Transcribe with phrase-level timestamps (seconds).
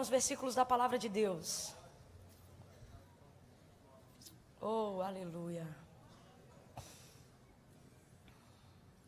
[0.00, 1.74] alguns versículos da palavra de Deus.
[4.58, 5.68] Oh, aleluia.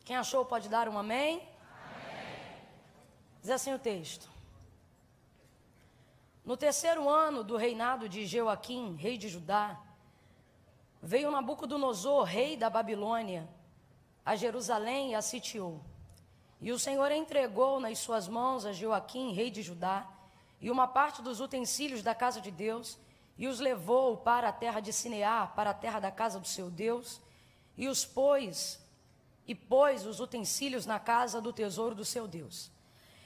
[0.05, 1.37] Quem achou pode dar um amém?
[1.37, 1.47] amém.
[3.41, 4.29] Diz assim o texto.
[6.45, 9.81] No terceiro ano do reinado de Jeoaquim, rei de Judá,
[11.01, 13.49] veio Nabucodonosor, rei da Babilônia,
[14.23, 15.83] a Jerusalém e a sitiou.
[16.61, 20.07] E o Senhor entregou nas suas mãos a Joaquim, rei de Judá,
[20.63, 22.97] e uma parte dos utensílios da casa de Deus,
[23.37, 26.71] e os levou para a terra de Sinear, para a terra da casa do seu
[26.71, 27.19] Deus,
[27.77, 28.79] e os pôs,
[29.45, 32.71] e pôs os utensílios na casa do tesouro do seu Deus.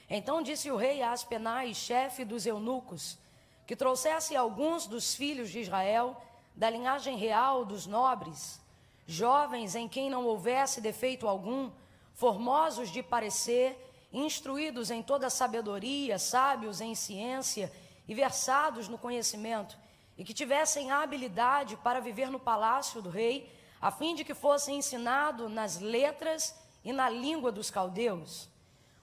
[0.09, 3.19] Então disse o rei a Aspenai, chefe dos eunucos,
[3.67, 6.19] que trouxesse alguns dos filhos de Israel,
[6.55, 8.59] da linhagem real dos nobres,
[9.05, 11.69] jovens em quem não houvesse defeito algum,
[12.15, 13.86] formosos de parecer,
[14.25, 17.71] instruídos em toda sabedoria, sábios em ciência
[18.07, 19.77] e versados no conhecimento,
[20.17, 23.51] e que tivessem habilidade para viver no palácio do rei,
[23.81, 28.49] a fim de que fossem ensinados nas letras e na língua dos caldeus.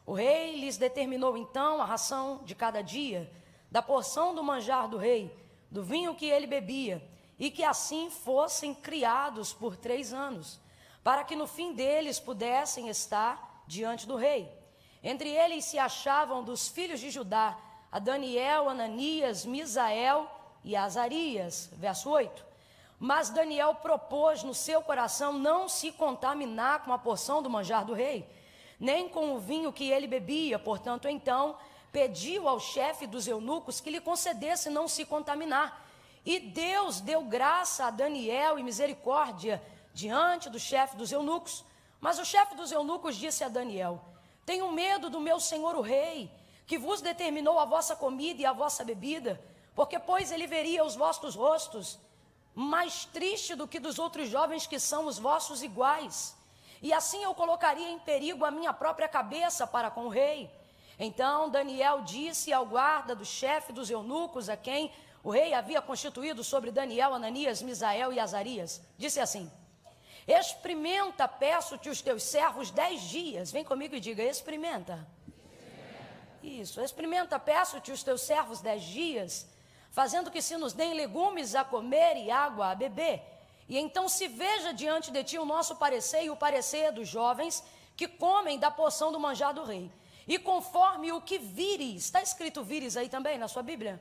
[0.04, 3.30] O rei lhes determinou então a ração de cada dia,
[3.70, 5.34] da porção do manjar do rei,
[5.70, 7.02] do vinho que ele bebia,
[7.38, 10.60] e que assim fossem criados por três anos
[11.04, 14.50] para que no fim deles pudessem estar diante do rei.
[15.04, 17.58] Entre eles se achavam dos filhos de Judá
[17.92, 20.26] a Daniel, Ananias, Misael
[20.64, 21.68] e Azarias.
[21.74, 22.42] Verso 8.
[22.98, 27.92] Mas Daniel propôs no seu coração não se contaminar com a porção do manjar do
[27.92, 28.26] rei,
[28.80, 30.58] nem com o vinho que ele bebia.
[30.58, 31.58] Portanto, então
[31.92, 35.86] pediu ao chefe dos eunucos que lhe concedesse não se contaminar.
[36.24, 41.62] E Deus deu graça a Daniel e misericórdia diante do chefe dos eunucos.
[42.00, 44.00] Mas o chefe dos eunucos disse a Daniel:
[44.44, 46.30] Tenho medo do meu senhor o rei,
[46.66, 49.40] que vos determinou a vossa comida e a vossa bebida,
[49.74, 51.98] porque, pois, ele veria os vossos rostos,
[52.54, 56.36] mais triste do que dos outros jovens que são os vossos iguais.
[56.80, 60.50] E assim eu colocaria em perigo a minha própria cabeça para com o rei.
[60.98, 66.44] Então Daniel disse ao guarda do chefe dos eunucos, a quem o rei havia constituído
[66.44, 69.50] sobre Daniel, Ananias, Misael e Azarias, disse assim:
[70.26, 73.52] Experimenta, peço-te os teus servos dez dias.
[73.52, 75.06] Vem comigo e diga: experimenta.
[76.42, 79.46] Isso, experimenta, peço-te os teus servos dez dias,
[79.90, 83.22] fazendo que se nos deem legumes a comer e água a beber.
[83.66, 87.64] E então se veja diante de ti o nosso parecer e o parecer dos jovens
[87.96, 89.90] que comem da porção do manjar do rei.
[90.26, 94.00] E conforme o que vires, está escrito vires aí também na sua Bíblia?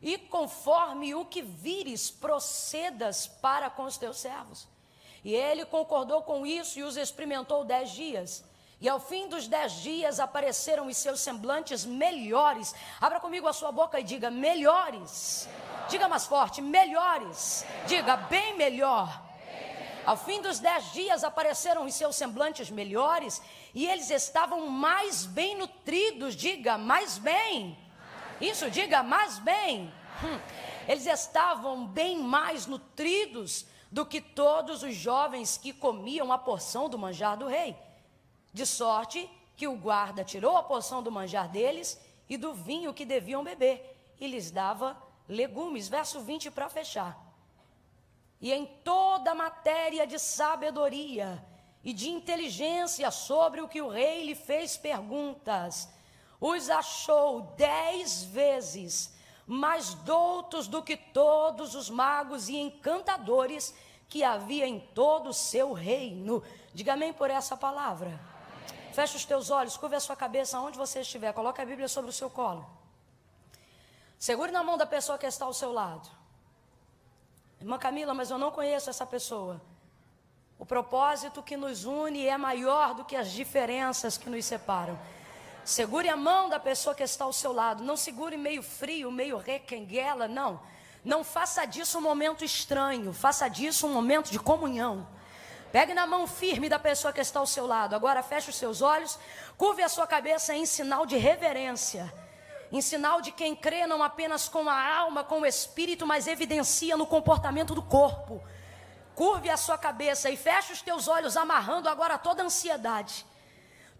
[0.00, 4.68] E conforme o que vires, procedas para com os teus servos.
[5.26, 8.44] E ele concordou com isso e os experimentou dez dias.
[8.80, 12.72] E ao fim dos dez dias apareceram os seus semblantes melhores.
[13.00, 15.48] Abra comigo a sua boca e diga: melhores.
[15.88, 17.66] Diga mais forte: melhores.
[17.88, 19.20] Diga bem melhor.
[20.04, 23.42] Ao fim dos dez dias apareceram os seus semblantes melhores
[23.74, 26.36] e eles estavam mais bem nutridos.
[26.36, 27.76] Diga mais bem.
[28.40, 29.92] Isso, diga mais bem.
[30.22, 30.38] Hum.
[30.86, 36.98] Eles estavam bem mais nutridos do que todos os jovens que comiam a porção do
[36.98, 37.76] manjar do rei.
[38.52, 41.98] De sorte que o guarda tirou a porção do manjar deles
[42.28, 44.96] e do vinho que deviam beber, e lhes dava
[45.28, 45.88] legumes.
[45.88, 47.18] Verso 20 para fechar.
[48.40, 51.42] E em toda matéria de sabedoria
[51.82, 55.88] e de inteligência sobre o que o rei lhe fez perguntas,
[56.40, 59.15] os achou dez vezes
[59.46, 63.74] mais doutos do que todos os magos e encantadores
[64.08, 66.42] que havia em todo o seu reino.
[66.74, 68.08] Diga amém por essa palavra.
[68.08, 68.92] Amém.
[68.92, 72.10] Feche os teus olhos, curva a sua cabeça onde você estiver, coloque a Bíblia sobre
[72.10, 72.66] o seu colo.
[74.18, 76.08] Segure na mão da pessoa que está ao seu lado.
[77.60, 79.60] Irmã Camila, mas eu não conheço essa pessoa.
[80.58, 84.98] O propósito que nos une é maior do que as diferenças que nos separam.
[85.66, 87.82] Segure a mão da pessoa que está ao seu lado.
[87.82, 90.60] Não segure meio frio, meio requenguela, não.
[91.04, 93.12] Não faça disso um momento estranho.
[93.12, 95.08] Faça disso um momento de comunhão.
[95.72, 97.96] Pegue na mão firme da pessoa que está ao seu lado.
[97.96, 99.18] Agora feche os seus olhos,
[99.58, 102.14] curve a sua cabeça em sinal de reverência.
[102.70, 106.96] Em sinal de quem crê não apenas com a alma, com o espírito, mas evidencia
[106.96, 108.40] no comportamento do corpo.
[109.16, 113.26] Curve a sua cabeça e feche os teus olhos, amarrando agora toda a ansiedade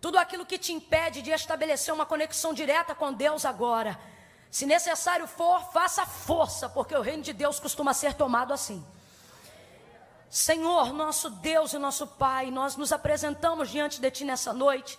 [0.01, 3.99] tudo aquilo que te impede de estabelecer uma conexão direta com Deus agora.
[4.51, 8.85] Se necessário for, faça força, porque o reino de Deus costuma ser tomado assim.
[10.31, 14.99] Senhor, nosso Deus e nosso Pai, nós nos apresentamos diante de Ti nessa noite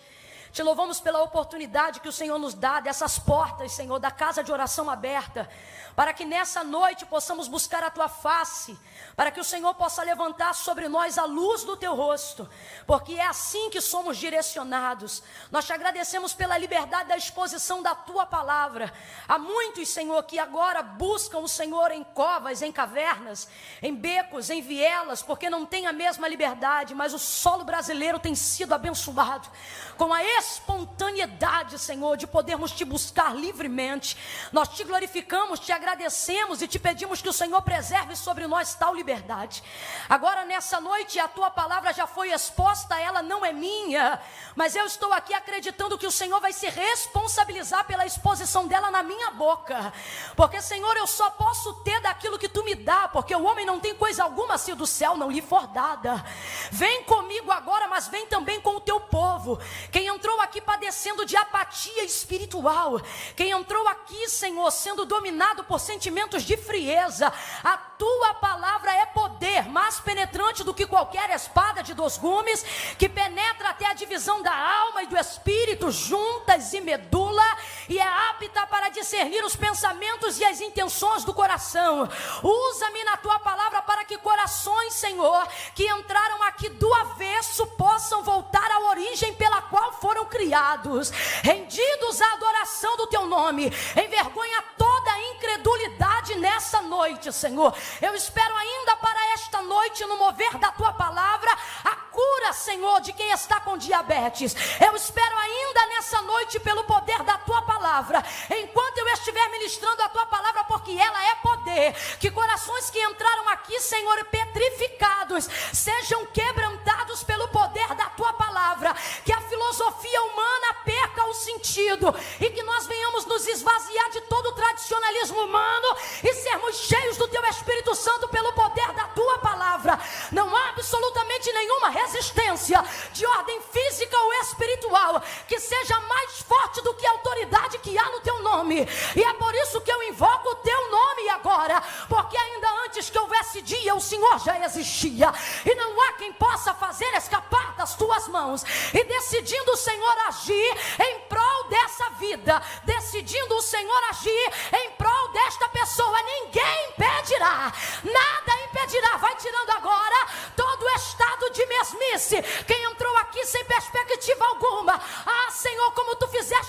[0.57, 4.51] Te louvamos pela oportunidade que o Senhor nos dá dessas portas, Senhor, da casa de
[4.51, 5.47] oração aberta,
[5.95, 8.75] para que nessa noite possamos buscar a tua face,
[9.15, 12.49] para que o Senhor possa levantar sobre nós a luz do teu rosto,
[12.87, 15.21] porque é assim que somos direcionados.
[15.51, 18.91] Nós te agradecemos pela liberdade da exposição da tua palavra.
[19.27, 23.47] Há muitos, Senhor, que agora buscam o Senhor em covas, em cavernas,
[23.79, 28.33] em becos, em vielas, porque não tem a mesma liberdade, mas o solo brasileiro tem
[28.33, 29.47] sido abençoado
[29.97, 34.15] com a espontaneidade, Senhor, de podermos te buscar livremente.
[34.51, 38.93] Nós te glorificamos, te agradecemos e te pedimos que o Senhor preserve sobre nós tal
[38.93, 39.63] liberdade.
[40.07, 44.21] Agora, nessa noite, a tua palavra já foi exposta, ela não é minha,
[44.57, 49.03] mas eu estou aqui acreditando que o Senhor vai se responsabilizar pela exposição dela na
[49.03, 49.93] minha boca,
[50.35, 53.79] porque, Senhor, eu só posso ter daquilo que tu me dá, porque o homem não
[53.79, 56.25] tem coisa alguma se do céu não lhe for dada.
[56.71, 59.59] Vem comigo agora, mas vem também com o teu povo.
[59.91, 62.99] Quem entrou aqui padecendo de apatia espiritual,
[63.35, 67.31] quem entrou aqui, Senhor, sendo dominado por sentimentos de frieza,
[67.63, 72.63] a tua palavra é poder, mais penetrante do que qualquer espada de dois gumes,
[72.97, 77.57] que penetra até a divisão da alma e do espírito, juntas e medula,
[77.89, 82.09] e é apta para discernir os pensamentos e as intenções do coração.
[82.43, 88.69] Usa-me na tua palavra para que corações, Senhor, que entraram aqui do avesso, possam voltar
[88.71, 91.09] à origem pela qual foram criados,
[91.41, 93.65] rendidos à adoração do teu nome,
[93.95, 97.73] envergonha toda a incredulidade nessa noite, Senhor.
[98.01, 101.51] Eu espero ainda para esta noite, no mover da tua palavra,
[101.83, 104.55] a cura, Senhor, de quem está com diabetes.
[104.83, 110.09] Eu espero ainda nessa noite, pelo poder da tua palavra, enquanto eu estiver ministrando a
[110.09, 117.23] tua palavra, porque ela é poder, que corações que entraram aqui, Senhor, petrificados, sejam quebrantados
[117.23, 122.87] pelo poder da tua palavra, que a filosofia humana perca o sentido e que nós
[122.87, 128.27] venhamos nos esvaziar de todo o tradicionalismo humano e sermos cheios do teu Espírito Santo
[128.27, 129.99] pelo poder da tua palavra.
[130.31, 136.93] Não há absolutamente nenhuma resistência de ordem física ou espiritual que seja mais forte do
[136.93, 138.87] que a autoridade que há no teu nome.
[139.15, 143.19] E é por isso que eu invoco o teu nome agora, porque ainda antes que
[143.19, 145.33] houvesse dia, o Senhor já existia,
[145.65, 148.63] e não há quem possa fazer escapar das tuas mãos.
[148.93, 155.27] E decidindo o Senhor agir em prol dessa vida, decidindo o Senhor agir em prol
[155.29, 157.73] desta pessoa, ninguém impedirá,
[158.03, 159.17] nada impedirá.
[159.17, 161.65] Vai tirando agora todo o estado de
[161.97, 162.41] mesmice.
[162.65, 164.93] Quem entrou aqui sem perspectiva alguma,
[165.25, 166.66] ah, Senhor, como tu fizeste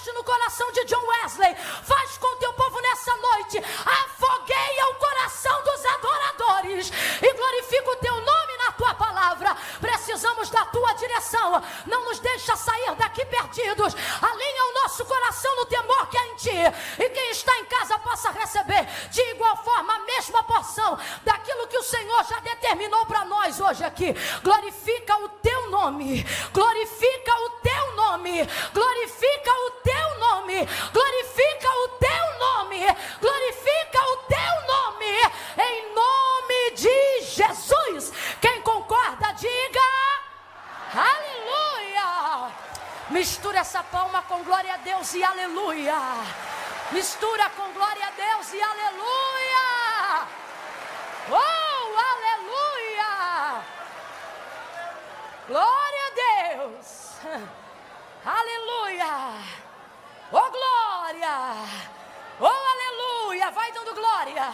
[64.08, 64.52] glória.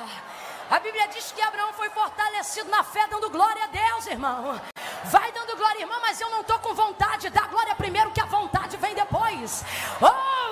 [0.69, 4.61] A Bíblia diz que Abraão foi fortalecido na fé, dando glória a Deus, irmão.
[5.05, 7.31] Vai dando glória, irmão, mas eu não estou com vontade.
[7.31, 9.65] Dá glória primeiro, que a vontade vem depois.
[10.01, 10.51] Oh,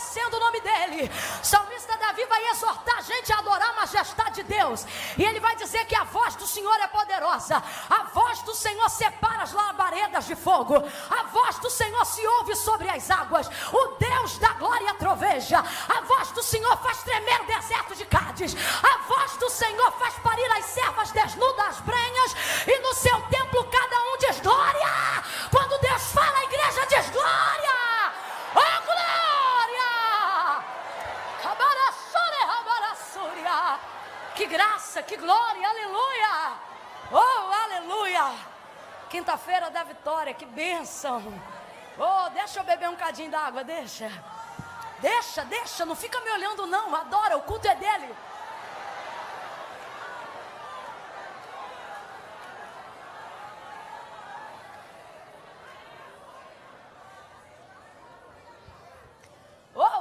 [0.00, 1.12] engrandecendo o nome dele.
[1.42, 4.86] Salmista Davi vai exortar a gente a adorar a majestade de Deus.
[5.16, 7.62] E ele vai dizer que a voz do Senhor é poderosa.
[7.88, 10.76] A voz do Senhor separa as labaredas de fogo.
[11.10, 13.48] A voz do Senhor se ouve sobre as águas.
[13.72, 15.58] O Deus da glória troveja.
[15.88, 18.56] A voz do Senhor faz tremer o deserto de Cádiz.
[18.82, 22.36] A voz do Senhor faz parir as servas desnudas as brenhas.
[22.66, 24.90] E no seu templo cada um diz glória.
[25.50, 26.44] Quando Deus fala, a
[34.34, 36.58] Que graça, que glória, aleluia!
[37.12, 38.32] Oh, aleluia!
[39.08, 41.22] Quinta-feira da vitória, que bênção!
[41.98, 44.10] Oh, deixa eu beber um cadinho d'água, deixa.
[45.00, 48.14] Deixa, deixa, não fica me olhando não, adora, o culto é dele.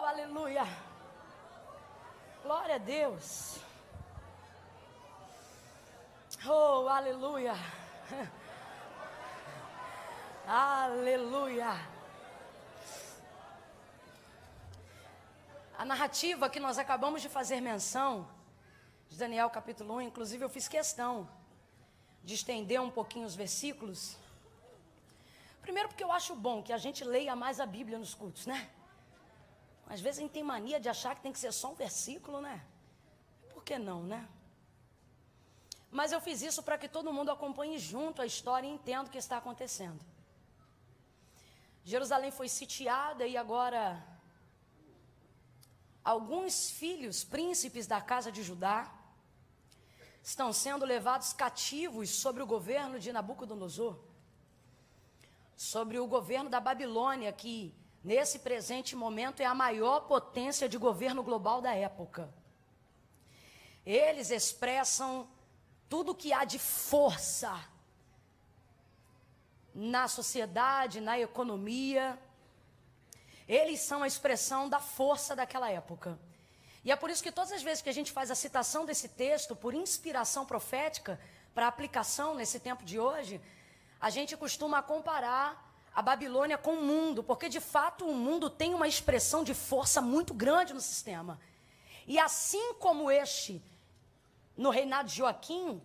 [0.09, 0.65] aleluia.
[2.43, 3.58] Glória a Deus.
[6.51, 7.53] Oh, aleluia.
[10.47, 11.73] Aleluia.
[15.77, 18.27] A narrativa que nós acabamos de fazer menção,
[19.09, 21.29] de Daniel capítulo 1, inclusive eu fiz questão
[22.23, 24.17] de estender um pouquinho os versículos.
[25.61, 28.71] Primeiro, porque eu acho bom que a gente leia mais a Bíblia nos cultos, né?
[29.87, 32.41] Às vezes a gente tem mania de achar que tem que ser só um versículo,
[32.41, 32.59] né?
[33.53, 34.27] Por que não, né?
[35.91, 39.11] Mas eu fiz isso para que todo mundo acompanhe junto a história e entenda o
[39.11, 39.99] que está acontecendo.
[41.83, 44.03] Jerusalém foi sitiada e agora
[46.03, 48.91] alguns filhos, príncipes da casa de Judá,
[50.21, 53.97] estão sendo levados cativos sobre o governo de Nabucodonosor,
[55.55, 61.23] sobre o governo da Babilônia, que nesse presente momento é a maior potência de governo
[61.23, 62.31] global da época.
[63.85, 65.27] Eles expressam
[65.89, 67.59] tudo que há de força
[69.73, 72.17] na sociedade, na economia,
[73.47, 76.19] eles são a expressão da força daquela época.
[76.85, 79.09] E é por isso que todas as vezes que a gente faz a citação desse
[79.09, 81.19] texto por inspiração profética
[81.53, 83.41] para aplicação nesse tempo de hoje,
[83.99, 88.73] a gente costuma comparar a Babilônia com o mundo, porque de fato o mundo tem
[88.73, 91.39] uma expressão de força muito grande no sistema.
[92.07, 93.61] E assim como este,
[94.59, 95.81] no reinado de Joaquim,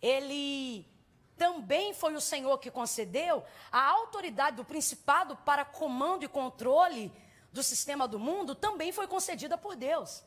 [0.00, 0.88] ele
[1.36, 7.12] também foi o Senhor que concedeu a autoridade do principado para comando e controle
[7.52, 10.22] do sistema do mundo, também foi concedida por Deus.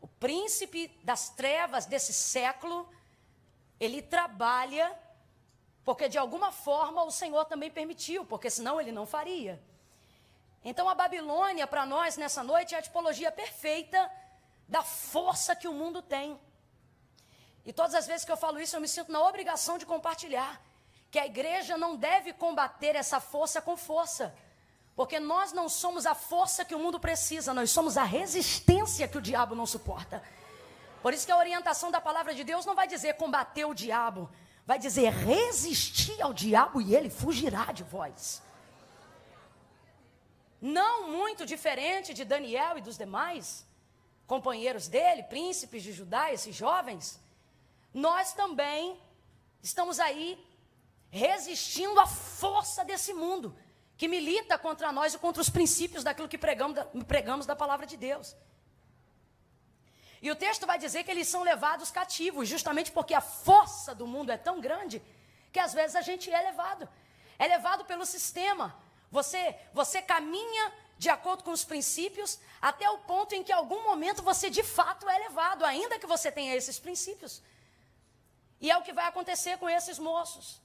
[0.00, 2.88] O príncipe das trevas desse século,
[3.78, 4.98] ele trabalha
[5.84, 9.62] porque de alguma forma o Senhor também permitiu, porque senão ele não faria.
[10.64, 14.10] Então a Babilônia para nós nessa noite é a tipologia perfeita
[14.70, 16.40] da força que o mundo tem.
[17.66, 20.62] E todas as vezes que eu falo isso, eu me sinto na obrigação de compartilhar
[21.10, 24.32] que a igreja não deve combater essa força com força.
[24.94, 29.18] Porque nós não somos a força que o mundo precisa, nós somos a resistência que
[29.18, 30.22] o diabo não suporta.
[31.02, 34.30] Por isso que a orientação da palavra de Deus não vai dizer combater o diabo,
[34.64, 38.40] vai dizer resistir ao diabo e ele fugirá de vós.
[40.60, 43.68] Não muito diferente de Daniel e dos demais
[44.34, 47.04] companheiros dele, príncipes de Judá, esses jovens
[47.92, 48.96] nós também
[49.60, 50.26] estamos aí
[51.10, 53.48] resistindo à força desse mundo
[53.96, 57.96] que milita contra nós e contra os princípios daquilo que pregamos, pregamos da palavra de
[57.96, 58.36] Deus.
[60.22, 64.06] E o texto vai dizer que eles são levados cativos, justamente porque a força do
[64.06, 65.02] mundo é tão grande
[65.52, 66.88] que às vezes a gente é levado.
[67.38, 68.66] É levado pelo sistema.
[69.10, 74.22] Você, você caminha de acordo com os princípios até o ponto em que, algum momento,
[74.22, 77.42] você de fato é levado, ainda que você tenha esses princípios.
[78.60, 80.60] E é o que vai acontecer com esses moços.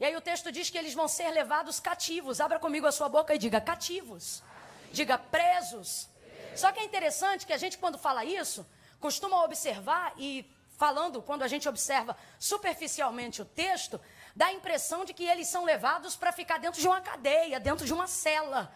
[0.00, 2.40] E aí o texto diz que eles vão ser levados cativos.
[2.40, 4.42] Abra comigo a sua boca e diga cativos.
[4.90, 6.08] Diga presos.
[6.56, 8.66] Só que é interessante que a gente, quando fala isso,
[8.98, 10.44] costuma observar e
[10.76, 14.00] falando, quando a gente observa superficialmente o texto,
[14.34, 17.86] dá a impressão de que eles são levados para ficar dentro de uma cadeia, dentro
[17.86, 18.74] de uma cela.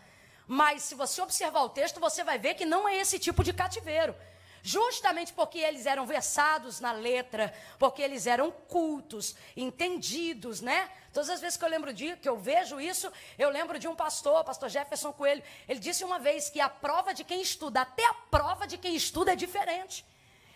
[0.52, 3.52] Mas se você observar o texto, você vai ver que não é esse tipo de
[3.52, 4.16] cativeiro.
[4.64, 10.90] Justamente porque eles eram versados na letra, porque eles eram cultos, entendidos, né?
[11.12, 13.94] Todas as vezes que eu lembro de, que eu vejo isso, eu lembro de um
[13.94, 15.40] pastor, pastor Jefferson Coelho.
[15.68, 18.96] Ele disse uma vez que a prova de quem estuda, até a prova de quem
[18.96, 20.04] estuda é diferente.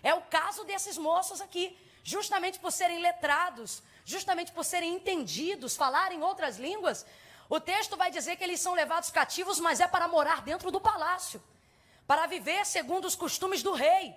[0.03, 6.21] É o caso desses moços aqui, justamente por serem letrados, justamente por serem entendidos, falarem
[6.21, 7.07] outras línguas.
[7.49, 10.81] O texto vai dizer que eles são levados cativos, mas é para morar dentro do
[10.81, 11.43] palácio
[12.07, 14.15] para viver segundo os costumes do rei.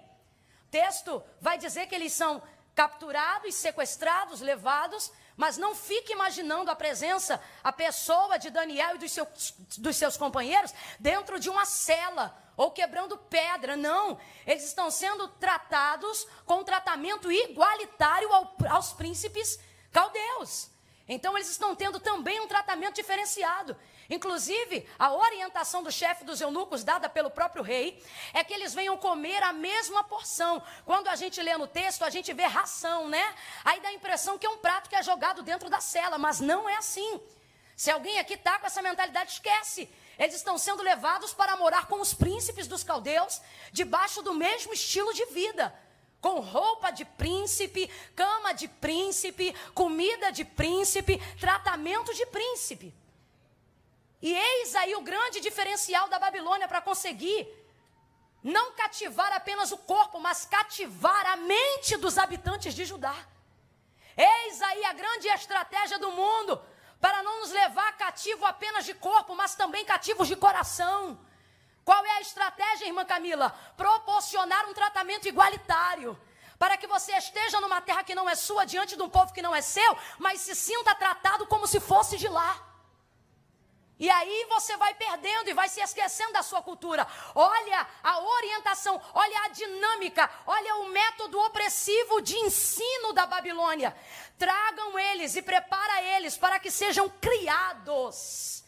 [0.67, 2.41] O texto vai dizer que eles são
[2.75, 9.11] capturados, sequestrados, levados, mas não fique imaginando a presença, a pessoa de Daniel e dos
[9.11, 13.77] seus, dos seus companheiros dentro de uma cela ou quebrando pedra.
[13.77, 19.59] Não, eles estão sendo tratados com tratamento igualitário ao, aos príncipes
[19.91, 20.69] caldeus.
[21.07, 23.77] Então, eles estão tendo também um tratamento diferenciado.
[24.09, 28.01] Inclusive, a orientação do chefe dos eunucos, dada pelo próprio rei,
[28.33, 30.61] é que eles venham comer a mesma porção.
[30.85, 33.35] Quando a gente lê no texto, a gente vê ração, né?
[33.63, 36.39] Aí dá a impressão que é um prato que é jogado dentro da cela, mas
[36.41, 37.21] não é assim.
[37.75, 39.89] Se alguém aqui está com essa mentalidade, esquece.
[40.17, 43.39] Eles estão sendo levados para morar com os príncipes dos caldeus,
[43.71, 45.73] debaixo do mesmo estilo de vida
[46.21, 52.93] com roupa de príncipe, cama de príncipe, comida de príncipe, tratamento de príncipe.
[54.21, 57.47] E eis aí o grande diferencial da Babilônia para conseguir
[58.43, 63.15] não cativar apenas o corpo, mas cativar a mente dos habitantes de Judá.
[64.15, 66.59] Eis aí a grande estratégia do mundo
[66.99, 71.19] para não nos levar cativo apenas de corpo, mas também cativos de coração.
[71.87, 73.49] Qual é a estratégia, irmã Camila?
[73.77, 76.19] Proporcionar um tratamento igualitário.
[76.59, 79.41] Para que você esteja numa terra que não é sua, diante de um povo que
[79.41, 82.51] não é seu, mas se sinta tratado como se fosse de lá.
[83.97, 87.07] E aí você vai perdendo e vai se esquecendo da sua cultura.
[87.33, 93.95] Olha a orientação, olha a dinâmica, olha o método opressivo de ensino da Babilônia.
[94.37, 98.66] Tragam eles e prepara eles para que sejam criados.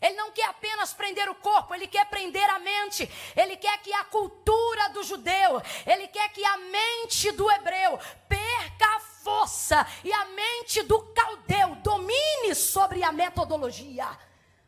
[0.00, 3.10] Ele não quer apenas prender o corpo, ele quer prender a mente.
[3.36, 7.98] Ele quer que a cultura do judeu, ele quer que a mente do hebreu
[8.28, 14.06] perca a força e a mente do caldeu domine sobre a metodologia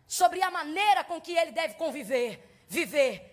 [0.09, 3.28] sobre a maneira com que ele deve conviver, viver.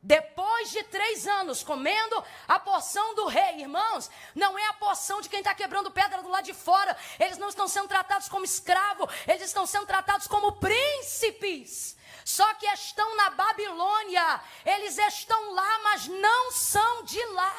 [0.00, 5.28] Depois de três anos comendo a porção do rei, irmãos, não é a porção de
[5.28, 6.96] quem está quebrando pedra do lado de fora.
[7.18, 11.96] Eles não estão sendo tratados como escravo, eles estão sendo tratados como príncipes.
[12.24, 17.54] Só que estão na Babilônia, eles estão lá, mas não são de lá.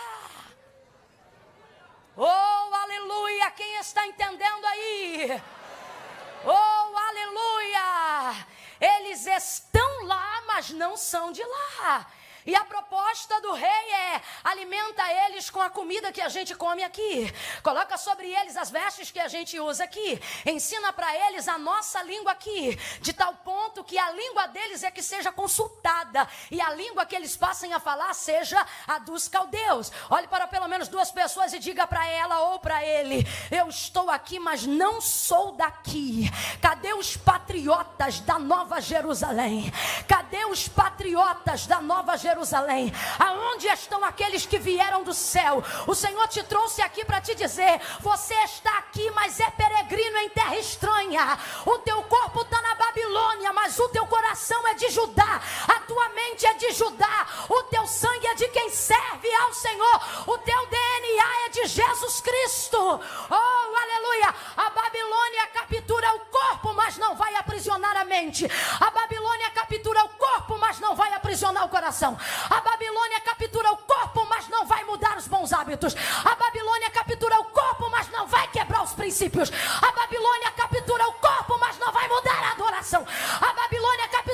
[2.16, 3.52] Oh, aleluia!
[3.52, 5.42] Quem está entendendo aí?
[6.46, 8.48] Oh, aleluia!
[8.80, 12.08] Eles estão lá, mas não são de lá.
[12.50, 16.84] E a proposta do rei é: alimenta eles com a comida que a gente come
[16.84, 21.60] aqui, coloca sobre eles as vestes que a gente usa aqui, ensina para eles a
[21.60, 26.60] nossa língua aqui, de tal ponto que a língua deles é que seja consultada e
[26.60, 29.92] a língua que eles passem a falar seja a dos caldeus.
[30.10, 34.10] Olhe para pelo menos duas pessoas e diga para ela ou para ele: Eu estou
[34.10, 36.28] aqui, mas não sou daqui.
[36.60, 39.72] Cadê os patriotas da Nova Jerusalém?
[40.08, 42.39] Cadê os patriotas da Nova Jerusalém?
[42.40, 42.94] Jerusalém.
[43.20, 45.62] Aonde estão aqueles que vieram do céu?
[45.86, 50.30] O Senhor te trouxe aqui para te dizer: você está aqui, mas é peregrino em
[50.30, 51.38] terra estranha.
[51.66, 55.42] O teu corpo está na Babilônia, mas o teu coração é de Judá.
[55.68, 57.28] A tua mente é de Judá.
[57.50, 60.02] O teu sangue é de quem serve ao Senhor.
[60.28, 62.78] O teu DNA é de Jesus Cristo.
[62.78, 64.34] Oh, aleluia!
[64.56, 68.50] A Babilônia captura o corpo, mas não vai aprisionar a mente.
[68.80, 72.18] A Babilônia captura o corpo, mas não vai aprisionar o coração.
[72.50, 75.96] A Babilônia captura o corpo, mas não vai mudar os bons hábitos.
[76.24, 79.52] A Babilônia captura o corpo, mas não vai quebrar os princípios.
[79.82, 83.06] A Babilônia captura o corpo, mas não vai mudar a adoração.
[83.42, 84.29] A Babilônia captura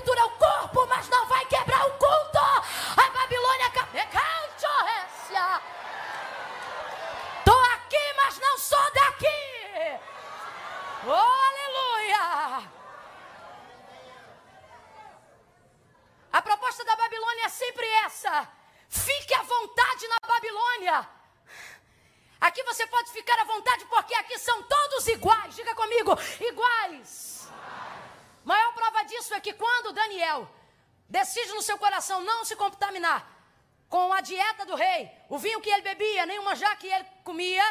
[35.29, 37.63] o vinho que ele bebia, nem o manjar que ele comia,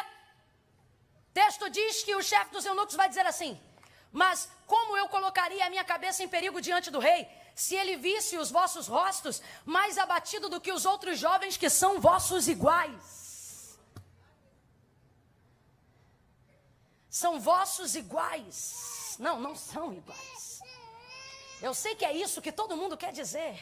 [1.33, 3.59] texto diz que o chefe dos eunucos vai dizer assim:
[4.11, 7.27] Mas como eu colocaria a minha cabeça em perigo diante do rei?
[7.55, 12.01] se ele visse os vossos rostos mais abatido do que os outros jovens que são
[12.01, 13.79] vossos iguais.
[17.09, 19.15] São vossos iguais.
[19.19, 20.59] Não, não são iguais.
[21.61, 23.57] Eu sei que é isso que todo mundo quer dizer.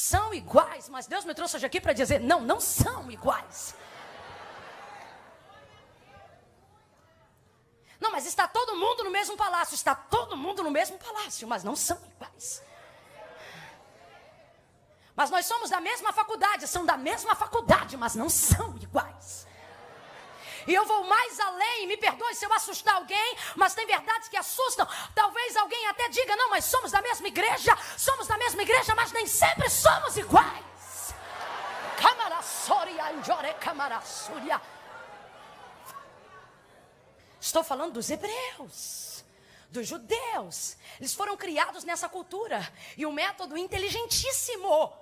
[0.00, 3.74] São iguais, mas Deus me trouxe hoje aqui para dizer: não, não são iguais.
[8.00, 9.74] Não, mas está todo mundo no mesmo palácio.
[9.74, 12.62] Está todo mundo no mesmo palácio, mas não são iguais.
[15.14, 19.46] Mas nós somos da mesma faculdade, são da mesma faculdade, mas não são iguais.
[20.66, 24.36] E eu vou mais além, me perdoe se eu assustar alguém, mas tem verdades que
[24.36, 24.86] assustam.
[25.14, 29.12] Talvez alguém até diga: não, mas somos da mesma igreja, somos da mesma igreja, mas
[29.12, 30.70] nem sempre somos iguais.
[37.40, 39.24] Estou falando dos hebreus,
[39.70, 40.76] dos judeus.
[40.98, 42.60] Eles foram criados nessa cultura.
[42.96, 44.92] E o um método inteligentíssimo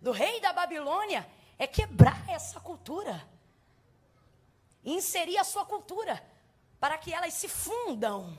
[0.00, 3.26] do rei da Babilônia é quebrar essa cultura.
[4.82, 6.22] E inserir a sua cultura
[6.80, 8.36] para que elas se fundam.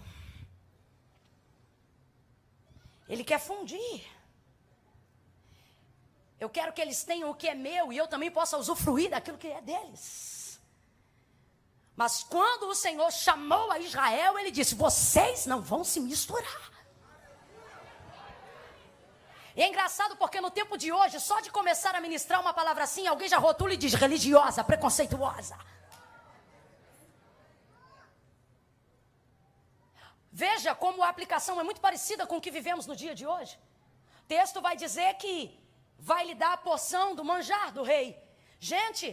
[3.08, 4.06] Ele quer fundir.
[6.40, 9.38] Eu quero que eles tenham o que é meu e eu também possa usufruir daquilo
[9.38, 10.60] que é deles.
[11.96, 16.72] Mas quando o Senhor chamou a Israel, ele disse: Vocês não vão se misturar.
[19.56, 22.86] E é engraçado porque no tempo de hoje, só de começar a ministrar uma palavra
[22.86, 25.56] assim, alguém já rotula e diz religiosa, preconceituosa.
[30.36, 33.56] Veja como a aplicação é muito parecida com o que vivemos no dia de hoje.
[34.22, 35.36] O texto vai dizer que
[36.00, 38.18] vai lhe dar a porção do manjar do rei.
[38.60, 39.08] Gente,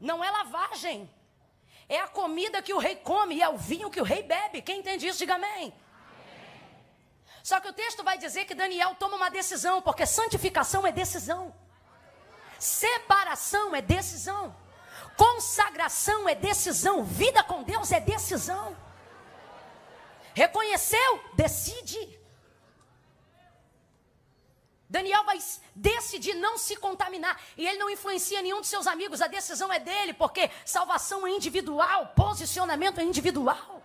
[0.00, 0.98] não é lavagem.
[1.86, 4.62] É a comida que o rei come e é o vinho que o rei bebe.
[4.62, 5.74] Quem entende isso, diga amém.
[7.42, 11.54] Só que o texto vai dizer que Daniel toma uma decisão, porque santificação é decisão,
[12.58, 14.56] separação é decisão,
[15.14, 18.74] consagração é decisão, vida com Deus é decisão.
[20.34, 21.24] Reconheceu?
[21.34, 22.20] Decide.
[24.88, 25.38] Daniel vai
[25.74, 27.40] decidir não se contaminar.
[27.56, 29.22] E ele não influencia nenhum de seus amigos.
[29.22, 33.82] A decisão é dele, porque salvação é individual, posicionamento é individual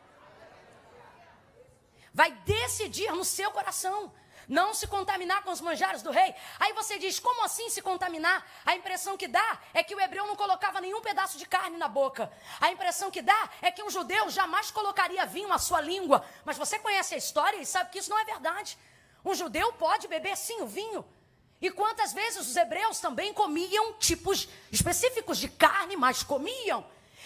[2.13, 4.11] vai decidir no seu coração
[4.49, 6.33] não se contaminar com os manjares do rei.
[6.59, 8.43] Aí você diz, como assim se contaminar?
[8.65, 11.87] A impressão que dá é que o hebreu não colocava nenhum pedaço de carne na
[11.87, 12.31] boca.
[12.59, 16.25] A impressão que dá é que um judeu jamais colocaria vinho à sua língua.
[16.43, 18.75] Mas você conhece a história e sabe que isso não é verdade.
[19.23, 21.05] Um judeu pode beber sim o vinho.
[21.61, 26.85] E quantas vezes os hebreus também comiam tipos específicos de carne, mas comiam.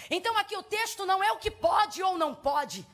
[0.10, 2.86] Então aqui o texto não é o que pode ou não pode.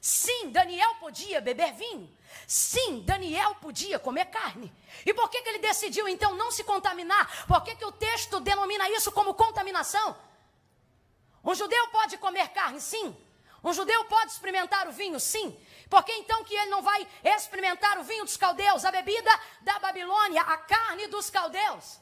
[0.00, 2.14] Sim, Daniel podia beber vinho.
[2.46, 4.72] Sim, Daniel podia comer carne.
[5.04, 7.46] E por que, que ele decidiu então não se contaminar?
[7.46, 10.16] Por que, que o texto denomina isso como contaminação?
[11.44, 12.80] Um judeu pode comer carne?
[12.80, 13.16] Sim.
[13.62, 15.18] Um judeu pode experimentar o vinho?
[15.18, 15.58] Sim.
[15.88, 19.78] Por que então que ele não vai experimentar o vinho dos caldeus, a bebida da
[19.78, 22.00] Babilônia, a carne dos caldeus?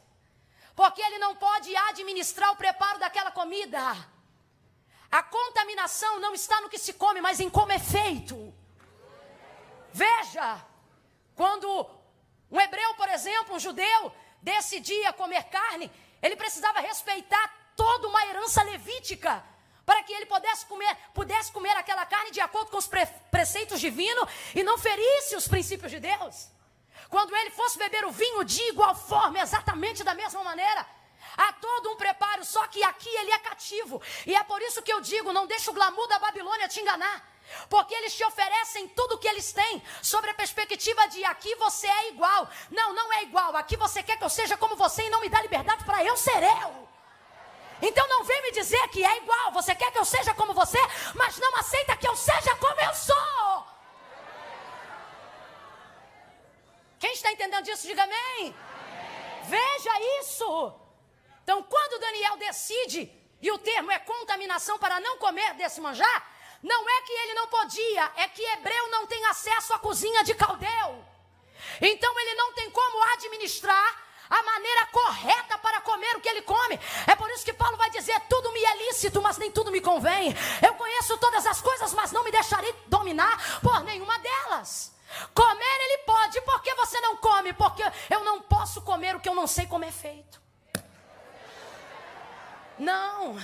[0.75, 3.81] Porque ele não pode administrar o preparo daquela comida.
[5.11, 8.53] A contaminação não está no que se come, mas em como é feito.
[9.94, 10.61] Veja,
[11.37, 11.88] quando
[12.50, 15.88] um hebreu, por exemplo, um judeu, decidia comer carne,
[16.20, 19.40] ele precisava respeitar toda uma herança levítica
[19.87, 23.78] para que ele pudesse comer, pudesse comer aquela carne de acordo com os pre, preceitos
[23.78, 26.48] divinos e não ferisse os princípios de Deus.
[27.09, 30.85] Quando ele fosse beber o vinho de igual forma, exatamente da mesma maneira,
[31.37, 34.00] Há todo um preparo, só que aqui ele é cativo.
[34.24, 37.34] E é por isso que eu digo: não deixa o glamour da Babilônia te enganar.
[37.68, 41.87] Porque eles te oferecem tudo o que eles têm, sobre a perspectiva de aqui você
[41.87, 42.48] é igual.
[42.70, 43.54] Não, não é igual.
[43.57, 46.16] Aqui você quer que eu seja como você e não me dá liberdade para eu
[46.16, 46.88] ser eu.
[47.83, 49.52] Então não vem me dizer que é igual.
[49.52, 50.78] Você quer que eu seja como você,
[51.14, 53.66] mas não aceita que eu seja como eu sou.
[56.98, 58.54] Quem está entendendo disso, diga amém.
[59.44, 60.74] Veja isso.
[61.42, 66.34] Então, quando Daniel decide, e o termo é contaminação para não comer desse manjar,
[66.64, 70.35] não é que ele não podia, é que hebreu não tem acesso à cozinha de
[70.35, 71.05] caldeu.
[71.79, 76.81] Então ele não tem como administrar a maneira correta para comer o que ele come.
[77.07, 79.83] É por isso que Paulo vai dizer: tudo me é lícito, mas nem tudo me
[79.83, 80.35] convém.
[80.66, 84.94] Eu conheço todas as coisas, mas não me deixarei dominar por nenhuma delas.
[85.35, 87.53] Comer ele pode, por que você não come?
[87.53, 90.40] Porque eu não posso comer o que eu não sei como é feito.
[92.79, 93.37] Não.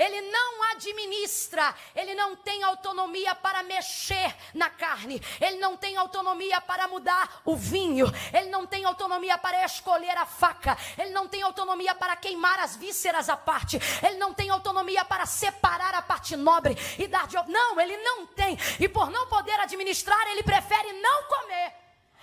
[0.00, 6.58] Ele não administra, ele não tem autonomia para mexer na carne, ele não tem autonomia
[6.58, 11.42] para mudar o vinho, ele não tem autonomia para escolher a faca, ele não tem
[11.42, 16.34] autonomia para queimar as vísceras à parte, ele não tem autonomia para separar a parte
[16.34, 17.36] nobre e dar de.
[17.48, 21.74] Não, ele não tem, e por não poder administrar, ele prefere não comer.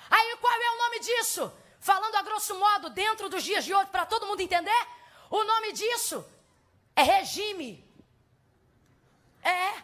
[0.09, 1.53] Aí qual é o nome disso?
[1.79, 4.87] Falando a grosso modo, dentro dos dias de hoje, para todo mundo entender,
[5.29, 6.25] o nome disso
[6.97, 7.71] é regime.
[9.43, 9.83] É.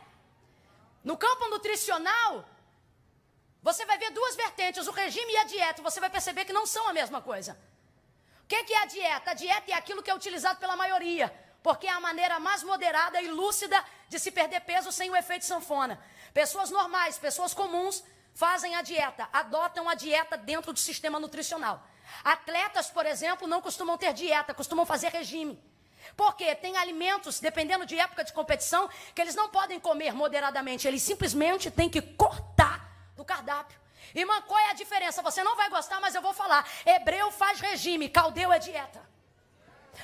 [1.03, 2.43] No campo nutricional,
[3.61, 5.81] você vai ver duas vertentes, o regime e a dieta.
[5.83, 7.57] Você vai perceber que não são a mesma coisa.
[8.43, 9.31] O que, é a dieta?
[9.31, 13.21] A dieta é aquilo que é utilizado pela maioria, porque é a maneira mais moderada
[13.21, 16.03] e lúcida de se perder peso sem o efeito sanfona.
[16.33, 21.85] Pessoas normais, pessoas comuns, fazem a dieta, adotam a dieta dentro do sistema nutricional.
[22.23, 25.61] Atletas, por exemplo, não costumam ter dieta, costumam fazer regime.
[26.15, 31.01] Porque tem alimentos, dependendo de época de competição, que eles não podem comer moderadamente, eles
[31.01, 33.79] simplesmente têm que cortar do cardápio.
[34.13, 35.21] Irmã, qual é a diferença?
[35.23, 36.67] Você não vai gostar, mas eu vou falar.
[36.85, 39.01] Hebreu faz regime, caldeu é dieta.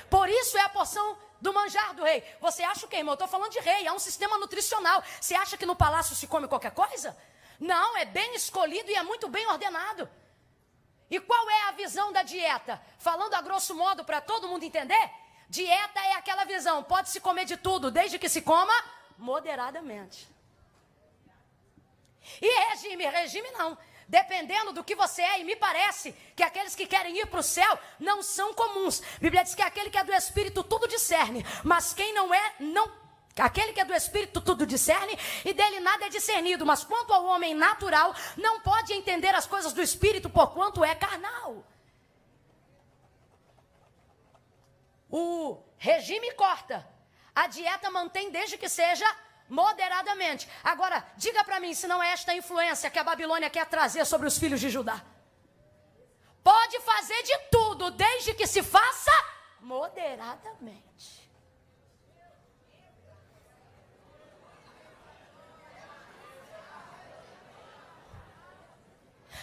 [0.08, 2.22] Por isso é a porção do manjar do rei.
[2.40, 3.12] Você acha o quê, irmão?
[3.12, 5.02] Eu estou falando de rei, é um sistema nutricional.
[5.20, 7.16] Você acha que no palácio se come qualquer coisa?
[7.58, 10.08] Não, é bem escolhido e é muito bem ordenado.
[11.10, 12.80] E qual é a visão da dieta?
[12.98, 15.10] Falando a grosso modo para todo mundo entender,
[15.50, 18.72] Dieta é aquela visão, pode se comer de tudo, desde que se coma
[19.18, 20.28] moderadamente.
[22.40, 23.76] E regime, regime não.
[24.06, 27.42] dependendo do que você é, e me parece que aqueles que querem ir para o
[27.42, 29.02] céu não são comuns.
[29.16, 32.54] A Bíblia diz que aquele que é do Espírito tudo discerne, mas quem não é,
[32.60, 33.00] não
[33.38, 37.24] Aquele que é do Espírito tudo discerne e dele nada é discernido, mas quanto ao
[37.24, 41.64] homem natural, não pode entender as coisas do Espírito, porquanto é carnal.
[45.10, 46.86] O regime corta,
[47.34, 49.06] a dieta mantém desde que seja
[49.48, 50.48] moderadamente.
[50.62, 54.28] Agora, diga para mim se não é esta influência que a Babilônia quer trazer sobre
[54.28, 55.02] os filhos de Judá.
[56.42, 59.12] Pode fazer de tudo, desde que se faça
[59.60, 61.20] moderadamente.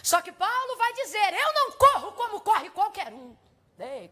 [0.01, 3.36] Só que Paulo vai dizer: Eu não corro como corre qualquer um.
[3.77, 4.07] Ei,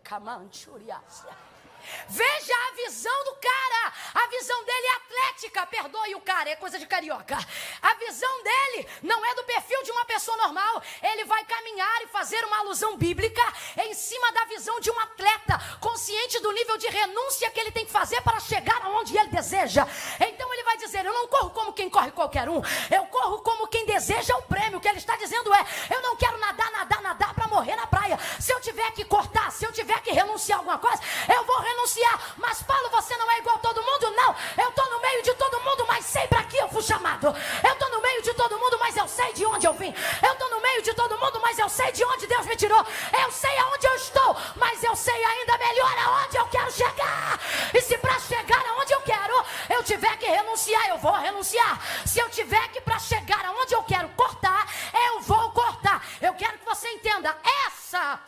[2.08, 3.94] Veja a visão do cara.
[4.14, 5.66] A visão dele é atlética.
[5.68, 7.38] Perdoe o cara, é coisa de carioca.
[7.82, 10.82] A visão dele não é do perfil de uma pessoa normal.
[11.02, 13.42] Ele vai caminhar e fazer uma alusão bíblica
[13.78, 17.86] em cima da visão de um atleta, consciente do nível de renúncia que ele tem
[17.86, 19.88] que fazer para chegar aonde ele deseja.
[20.20, 22.62] Então ele vai dizer: Eu não corro como quem corre qualquer um.
[22.90, 24.78] Eu corro como quem deseja o prêmio.
[24.78, 27.88] O que ele está dizendo é: Eu não quero nadar, nadar, nadar para morrer na
[27.88, 28.20] praia.
[28.40, 31.02] Se eu tiver que cortar, se eu tiver que renunciar a alguma coisa,
[31.34, 32.20] eu vou renunciar.
[32.38, 34.12] Mas Paulo, você não é igual a todo mundo?
[34.12, 34.36] Não.
[34.62, 37.28] Eu estou no meio de todo mundo, mas sei para que eu fui chamado.
[37.64, 39.94] Eu estou no meio de todo mundo, mas eu sei de onde eu vim.
[40.22, 42.86] Eu estou no meio de todo mundo, mas eu sei de onde Deus me tirou.
[43.24, 47.40] Eu sei aonde eu estou, mas eu sei ainda melhor aonde eu quero chegar.
[47.74, 51.80] E se para chegar aonde eu quero, eu tiver que renunciar, eu vou renunciar.
[52.06, 54.68] Se eu tiver que para chegar aonde eu quero cortar,
[55.08, 55.85] eu vou cortar.
[56.22, 57.36] Eu quero que você entenda
[57.68, 58.20] essa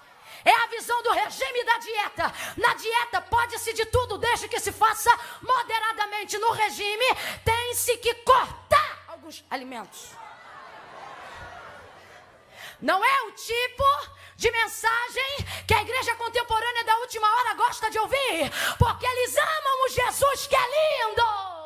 [0.45, 2.33] é a visão do regime da dieta.
[2.55, 6.37] Na dieta pode-se de tudo, desde que se faça moderadamente.
[6.37, 7.05] No regime,
[7.43, 10.11] tem-se que cortar alguns alimentos.
[12.79, 13.83] Não é o tipo
[14.35, 19.85] de mensagem que a igreja contemporânea da última hora gosta de ouvir, porque eles amam
[19.85, 21.56] o Jesus que é lindo.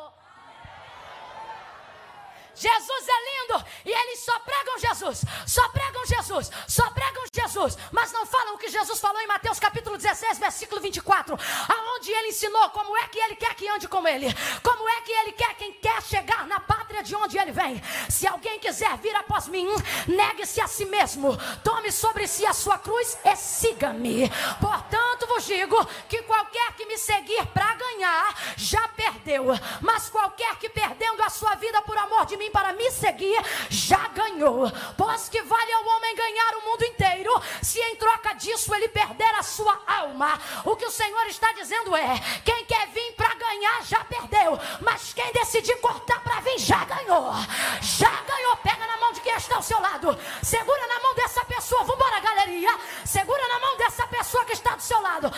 [2.54, 8.12] Jesus é lindo e eles só pregam Jesus, só pregam Jesus, só pregam Jesus, mas
[8.12, 11.38] não falam o que Jesus falou em Mateus capítulo 16, versículo 24,
[11.68, 14.26] aonde ele ensinou como é que ele quer que ande com ele,
[14.62, 17.82] como é que ele quer quem quer chegar na pátria de onde ele vem.
[18.08, 19.68] Se alguém quiser vir após mim,
[20.06, 24.30] negue-se a si mesmo, tome sobre si a sua cruz e siga-me.
[24.60, 29.46] Portanto, vos digo que qualquer que me seguir para ganhar já perdeu,
[29.80, 34.08] mas qualquer que perdendo a sua vida por amor de mim para me seguir, já
[34.08, 34.70] ganhou.
[34.96, 39.34] Pois que vale ao homem ganhar o mundo inteiro, se em troca disso ele perder
[39.34, 40.38] a sua alma.
[40.64, 45.12] O que o Senhor está dizendo é: quem quer vir para ganhar já perdeu, mas
[45.12, 47.32] quem decidir cortar para vir já ganhou.
[47.80, 48.56] Já ganhou.
[48.56, 51.84] Pega na mão de quem está ao seu lado, segura na mão dessa pessoa.
[51.84, 52.78] Vambora, galeria.
[53.04, 55.32] Segura na mão dessa pessoa que está do seu lado,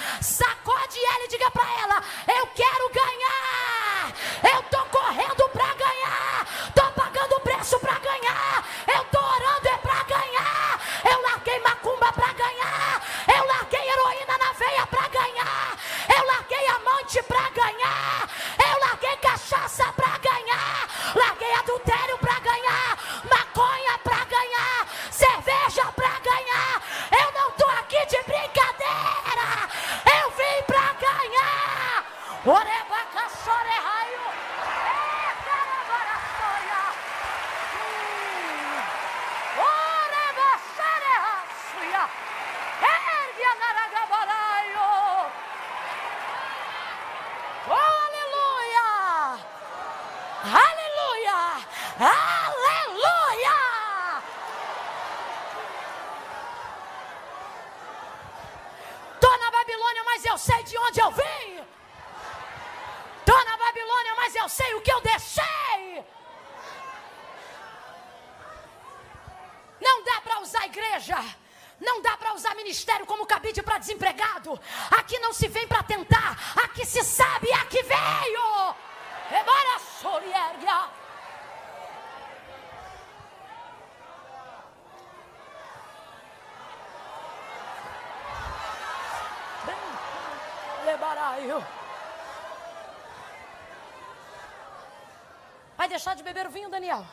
[96.85, 97.07] Daniel?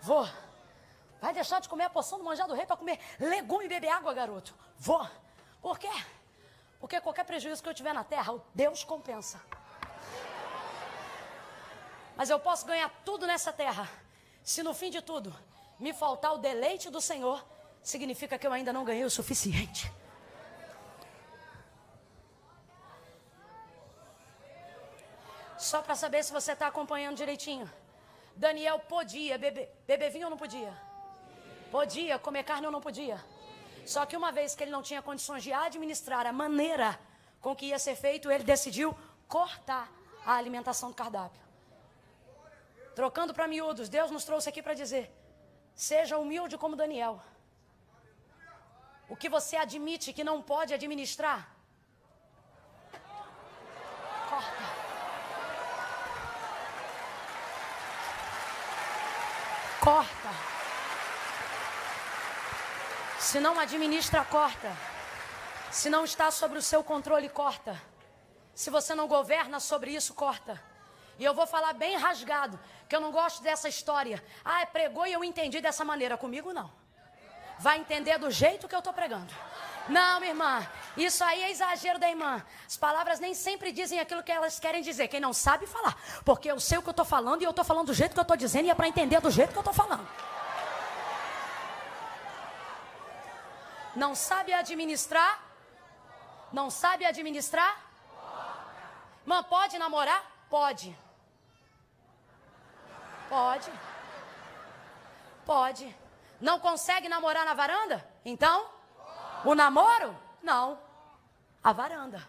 [0.00, 0.28] Vou.
[1.20, 3.88] Vai deixar de comer a poção do manjar do rei para comer legume e beber
[3.88, 4.54] água, garoto?
[4.76, 5.04] Vou.
[5.60, 5.90] Por quê?
[6.78, 9.40] Porque qualquer prejuízo que eu tiver na terra, Deus compensa.
[12.16, 13.88] Mas eu posso ganhar tudo nessa terra,
[14.42, 15.34] se no fim de tudo
[15.80, 17.44] me faltar o deleite do Senhor,
[17.82, 19.90] significa que eu ainda não ganhei o suficiente.
[25.58, 27.68] Só para saber se você está acompanhando direitinho.
[28.36, 30.72] Daniel podia beber, beber vinho ou não podia?
[31.70, 33.18] Podia, comer carne ou não podia?
[33.86, 36.98] Só que uma vez que ele não tinha condições de administrar a maneira
[37.40, 38.96] com que ia ser feito, ele decidiu
[39.28, 39.90] cortar
[40.24, 41.42] a alimentação do cardápio.
[42.94, 45.12] Trocando para miúdos, Deus nos trouxe aqui para dizer:
[45.74, 47.20] seja humilde como Daniel.
[49.08, 51.54] O que você admite que não pode administrar,
[54.30, 54.83] corta.
[59.84, 60.30] Corta.
[63.18, 64.72] Se não administra, corta.
[65.70, 67.78] Se não está sobre o seu controle, corta.
[68.54, 70.58] Se você não governa sobre isso, corta.
[71.18, 74.24] E eu vou falar bem rasgado, que eu não gosto dessa história.
[74.42, 76.16] Ah, pregou e eu entendi dessa maneira.
[76.16, 76.72] Comigo não.
[77.58, 79.34] Vai entender do jeito que eu estou pregando.
[79.88, 80.66] Não, minha irmã,
[80.96, 82.42] isso aí é exagero da irmã.
[82.66, 85.08] As palavras nem sempre dizem aquilo que elas querem dizer.
[85.08, 85.96] Quem não sabe falar.
[86.24, 88.18] Porque eu sei o que eu estou falando e eu estou falando do jeito que
[88.18, 90.06] eu estou dizendo e é para entender do jeito que eu estou falando.
[93.94, 95.40] Não sabe administrar?
[96.52, 97.78] Não sabe administrar?
[99.22, 100.22] Irmã, pode namorar?
[100.48, 100.96] Pode.
[103.28, 103.70] Pode.
[105.44, 105.96] Pode.
[106.40, 108.06] Não consegue namorar na varanda?
[108.24, 108.66] Então?
[109.44, 110.16] O namoro?
[110.42, 110.78] Não.
[111.62, 112.22] A varanda.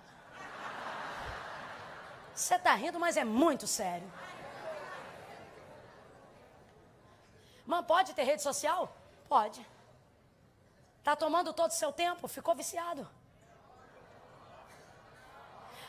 [2.34, 4.12] Você está rindo, mas é muito sério.
[7.66, 8.96] Mãe, pode ter rede social?
[9.30, 9.66] Pode.
[11.00, 12.28] Está tomando todo o seu tempo?
[12.28, 13.08] Ficou viciado.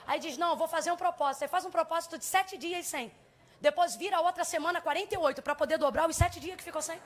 [0.06, 1.40] Aí diz: Não, vou fazer um propósito.
[1.40, 3.12] Você faz um propósito de sete dias sem.
[3.60, 7.00] Depois vira outra semana 48 para poder dobrar os sete dias que ficou sem.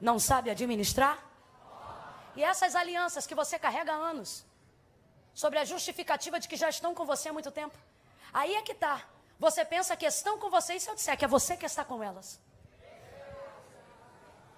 [0.00, 1.27] Não sabe administrar?
[2.38, 4.44] E essas alianças que você carrega há anos,
[5.34, 7.76] sobre a justificativa de que já estão com você há muito tempo.
[8.32, 8.94] Aí é que está.
[9.40, 11.84] Você pensa que estão com você e se eu disser que é você que está
[11.84, 12.40] com elas.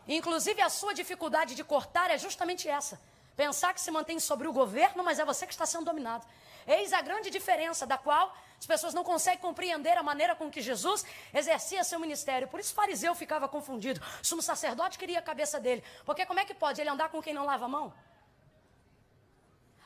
[0.07, 3.01] Inclusive a sua dificuldade de cortar é justamente essa.
[3.35, 6.27] Pensar que se mantém sobre o governo, mas é você que está sendo dominado.
[6.67, 10.61] Eis a grande diferença da qual as pessoas não conseguem compreender a maneira com que
[10.61, 12.47] Jesus exercia seu ministério.
[12.47, 14.03] Por isso fariseu ficava confundido.
[14.23, 15.83] O sumo sacerdote queria a cabeça dele.
[16.05, 17.91] Porque como é que pode ele andar com quem não lava a mão?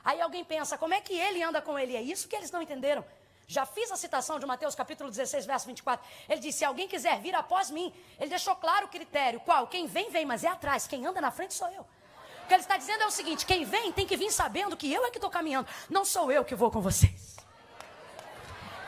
[0.05, 1.95] Aí alguém pensa, como é que ele anda com ele?
[1.97, 3.05] É isso que eles não entenderam.
[3.47, 6.05] Já fiz a citação de Mateus capítulo 16, verso 24.
[6.29, 9.39] Ele disse: Se alguém quiser vir após mim, ele deixou claro o critério.
[9.41, 9.69] Qual?
[9.69, 10.87] Quem vem, vem, mas é atrás.
[10.87, 11.83] Quem anda na frente sou eu.
[11.83, 14.91] O que ele está dizendo é o seguinte: quem vem tem que vir sabendo que
[14.91, 17.34] eu é que estou caminhando, não sou eu que vou com vocês.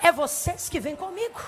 [0.02, 1.40] É vocês que vêm comigo.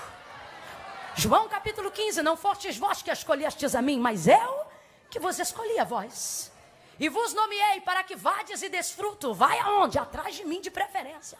[1.15, 4.65] João capítulo 15: Não fortes vós que escolhestes a mim, mas eu
[5.09, 6.51] que vos escolhi a vós.
[6.99, 9.33] E vos nomeei para que vades e desfruto.
[9.33, 9.97] Vai aonde?
[9.97, 11.37] Atrás de mim de preferência.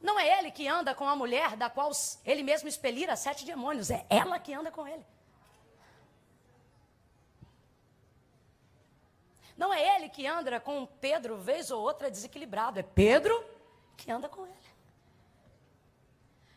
[0.00, 1.90] Não é ele que anda com a mulher da qual
[2.24, 5.04] ele mesmo expelira sete demônios, é ela que anda com ele.
[9.58, 12.78] Não é ele que anda com Pedro, vez ou outra, desequilibrado.
[12.78, 13.34] É Pedro
[13.96, 14.68] que anda com ele.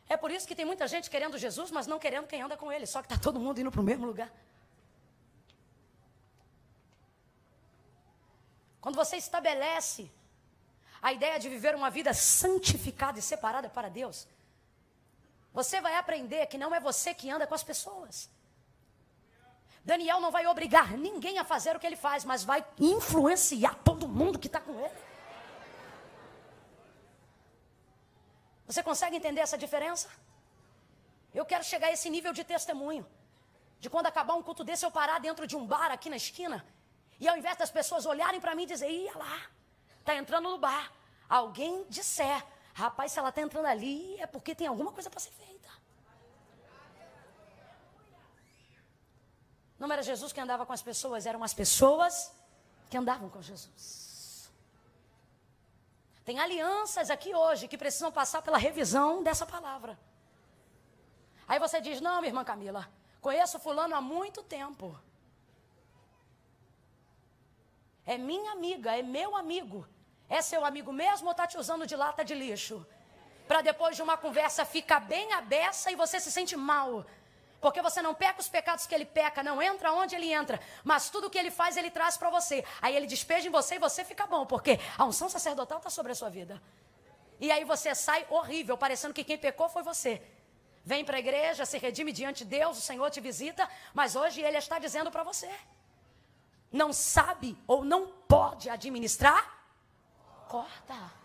[0.07, 2.71] É por isso que tem muita gente querendo Jesus, mas não querendo quem anda com
[2.71, 2.85] ele.
[2.85, 4.31] Só que está todo mundo indo para o mesmo lugar.
[8.79, 10.11] Quando você estabelece
[11.01, 14.27] a ideia de viver uma vida santificada e separada para Deus,
[15.51, 18.29] você vai aprender que não é você que anda com as pessoas.
[19.83, 24.07] Daniel não vai obrigar ninguém a fazer o que ele faz, mas vai influenciar todo
[24.07, 25.01] mundo que está com ele.
[28.67, 30.07] Você consegue entender essa diferença?
[31.33, 33.05] Eu quero chegar a esse nível de testemunho.
[33.79, 36.63] De quando acabar um culto desse, eu parar dentro de um bar aqui na esquina.
[37.19, 39.41] E ao invés das pessoas olharem para mim e dizer, ia lá,
[39.99, 40.91] está entrando no bar.
[41.27, 45.31] Alguém disser, rapaz, se ela está entrando ali, é porque tem alguma coisa para ser
[45.31, 45.69] feita.
[49.81, 52.31] Não era Jesus que andava com as pessoas, eram as pessoas
[52.87, 54.47] que andavam com Jesus.
[56.23, 59.97] Tem alianças aqui hoje que precisam passar pela revisão dessa palavra.
[61.47, 62.87] Aí você diz: Não, minha irmã Camila,
[63.19, 64.95] conheço Fulano há muito tempo.
[68.05, 69.87] É minha amiga, é meu amigo.
[70.29, 72.85] É seu amigo mesmo ou está te usando de lata de lixo?
[73.47, 77.03] Para depois de uma conversa ficar bem abessa e você se sente mal.
[77.61, 81.11] Porque você não peca os pecados que ele peca, não entra onde ele entra, mas
[81.11, 82.65] tudo que ele faz, ele traz para você.
[82.81, 86.11] Aí ele despeja em você e você fica bom, porque a unção sacerdotal está sobre
[86.11, 86.61] a sua vida.
[87.39, 90.21] E aí você sai horrível, parecendo que quem pecou foi você.
[90.83, 94.41] vem para a igreja, se redime diante de Deus, o Senhor te visita, mas hoje
[94.41, 95.49] Ele está dizendo para você:
[96.71, 99.43] não sabe ou não pode administrar?
[100.47, 101.20] Corta.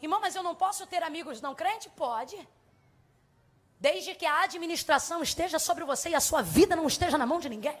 [0.00, 1.90] Irmão, mas eu não posso ter amigos não crentes?
[1.96, 2.36] Pode.
[3.80, 7.38] Desde que a administração esteja sobre você e a sua vida não esteja na mão
[7.38, 7.78] de ninguém.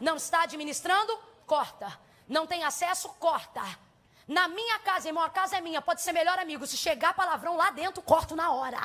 [0.00, 1.16] Não está administrando?
[1.46, 1.98] Corta.
[2.28, 3.08] Não tem acesso?
[3.20, 3.62] Corta.
[4.26, 6.66] Na minha casa, irmão, a casa é minha, pode ser melhor amigo.
[6.66, 8.80] Se chegar palavrão lá dentro, corto na hora.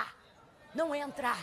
[0.73, 1.33] Não entra.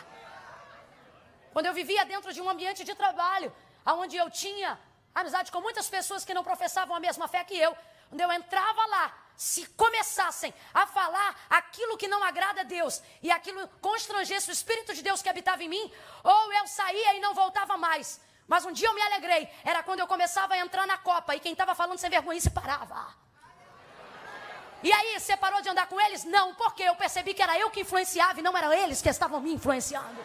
[1.52, 3.54] Quando eu vivia dentro de um ambiente de trabalho,
[3.86, 4.78] onde eu tinha
[5.14, 7.76] amizade com muitas pessoas que não professavam a mesma fé que eu,
[8.08, 13.30] quando eu entrava lá, se começassem a falar aquilo que não agrada a Deus e
[13.30, 17.34] aquilo constrangesse o Espírito de Deus que habitava em mim, ou eu saía e não
[17.34, 18.20] voltava mais.
[18.46, 21.40] Mas um dia eu me alegrei, era quando eu começava a entrar na copa e
[21.40, 23.14] quem estava falando sem vergonha se parava.
[24.82, 26.24] E aí, você parou de andar com eles?
[26.24, 29.40] Não, porque eu percebi que era eu que influenciava e não eram eles que estavam
[29.40, 30.22] me influenciando.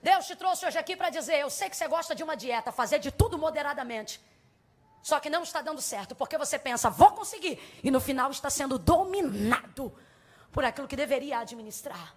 [0.00, 2.70] Deus te trouxe hoje aqui para dizer: eu sei que você gosta de uma dieta,
[2.70, 4.20] fazer de tudo moderadamente.
[5.02, 8.50] Só que não está dando certo, porque você pensa, vou conseguir, e no final está
[8.50, 9.96] sendo dominado
[10.52, 12.14] por aquilo que deveria administrar.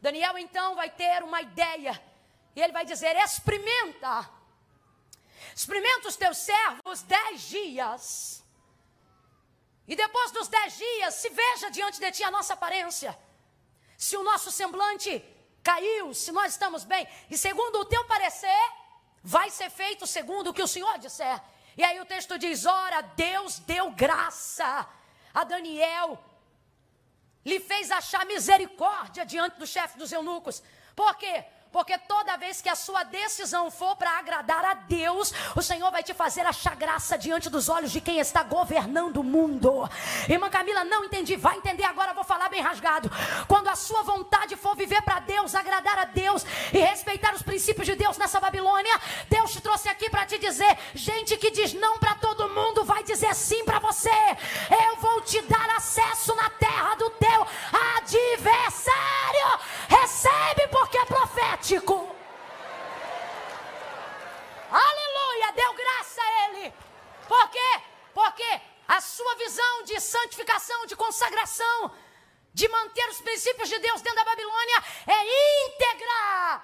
[0.00, 2.00] Daniel então vai ter uma ideia,
[2.54, 4.28] e ele vai dizer: experimenta,
[5.54, 8.44] experimenta os teus servos dez dias
[9.88, 13.18] e depois dos dez dias, se veja diante de ti a nossa aparência.
[13.96, 15.24] Se o nosso semblante
[15.62, 17.08] caiu, se nós estamos bem.
[17.30, 18.72] E segundo o teu parecer,
[19.22, 21.42] vai ser feito segundo o que o Senhor disser.
[21.78, 24.84] E aí o texto diz: ora, Deus deu graça
[25.32, 26.18] a Daniel,
[27.44, 30.60] lhe fez achar misericórdia diante do chefe dos eunucos.
[30.96, 31.44] Por quê?
[31.70, 36.02] Porque toda vez que a sua decisão for para agradar a Deus, o Senhor vai
[36.02, 39.88] te fazer achar graça diante dos olhos de quem está governando o mundo.
[40.26, 41.36] Irmã Camila, não entendi.
[41.36, 43.10] Vai entender agora, vou falar bem rasgado.
[43.46, 47.86] Quando a sua vontade for viver para Deus, agradar a Deus e respeitar os princípios
[47.86, 48.98] de Deus nessa Babilônia,
[49.28, 53.02] Deus te trouxe aqui para te dizer: gente que diz não para todo mundo, vai
[53.02, 54.08] dizer sim para você.
[54.88, 57.46] Eu vou te dar acesso na terra do teu
[57.98, 58.88] adversário.
[59.88, 61.58] Recebe porque é profeta
[64.70, 66.72] Aleluia, deu graça a ele.
[67.26, 67.80] Por quê?
[68.14, 71.92] Porque a sua visão de santificação, de consagração,
[72.54, 76.62] de manter os princípios de Deus dentro da Babilônia é íntegra.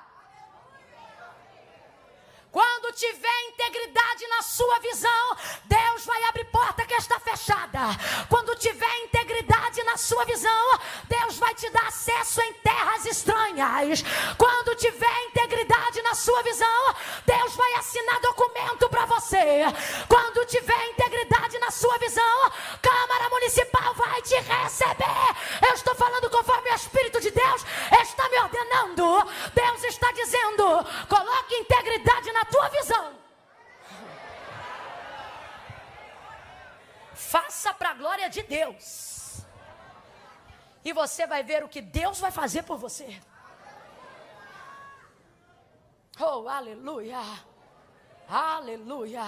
[2.50, 7.80] Quando tiver integridade na sua visão, Deus vai abrir porta que está fechada.
[8.28, 13.33] Quando tiver integridade na sua visão, Deus vai te dar acesso em terras estranhas.
[14.36, 16.94] Quando tiver integridade na sua visão,
[17.24, 19.62] Deus vai assinar documento para você.
[20.08, 22.52] Quando tiver integridade na sua visão,
[22.82, 25.36] Câmara Municipal vai te receber.
[25.66, 27.64] Eu estou falando conforme o Espírito de Deus
[28.02, 29.30] está me ordenando.
[29.54, 30.64] Deus está dizendo:
[31.08, 33.14] coloque integridade na tua visão.
[37.14, 39.44] Faça para a glória de Deus.
[40.84, 43.18] E você vai ver o que Deus vai fazer por você.
[46.20, 47.20] Oh, aleluia.
[48.28, 49.24] Aleluia.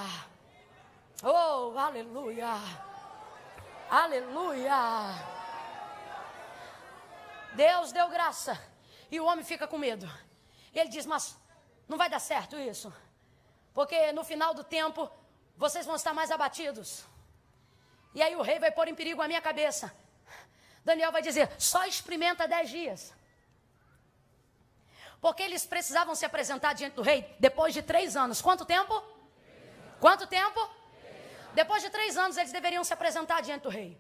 [1.23, 2.55] Oh, aleluia.
[3.91, 4.77] Aleluia.
[7.55, 8.61] Deus deu graça.
[9.11, 10.09] E o homem fica com medo.
[10.73, 11.37] Ele diz: Mas
[11.89, 12.93] não vai dar certo isso.
[13.75, 15.11] Porque no final do tempo,
[15.57, 17.05] vocês vão estar mais abatidos.
[18.15, 19.95] E aí o rei vai pôr em perigo a minha cabeça.
[20.85, 23.13] Daniel vai dizer: só experimenta dez dias.
[25.21, 28.41] Porque eles precisavam se apresentar diante do rei depois de três anos.
[28.41, 29.03] Quanto tempo?
[29.99, 30.61] Quanto tempo?
[31.55, 33.99] Depois de três anos eles deveriam se apresentar diante do rei.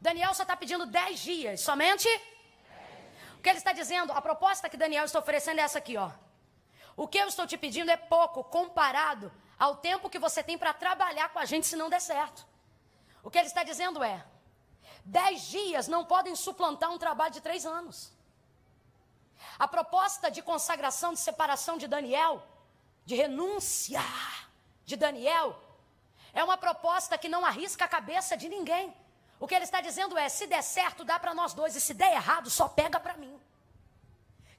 [0.00, 2.08] Daniel só está pedindo dez dias, somente.
[3.38, 4.12] O que ele está dizendo?
[4.12, 6.10] A proposta que Daniel está oferecendo é essa aqui, ó.
[6.96, 10.74] O que eu estou te pedindo é pouco comparado ao tempo que você tem para
[10.74, 12.46] trabalhar com a gente se não der certo.
[13.22, 14.22] O que ele está dizendo é:
[15.04, 18.12] dez dias não podem suplantar um trabalho de três anos.
[19.58, 22.42] A proposta de consagração, de separação de Daniel,
[23.04, 24.02] de renúncia
[24.84, 25.60] de Daniel,
[26.32, 28.94] é uma proposta que não arrisca a cabeça de ninguém.
[29.38, 31.94] O que ele está dizendo é: se der certo, dá para nós dois, e se
[31.94, 33.40] der errado, só pega para mim.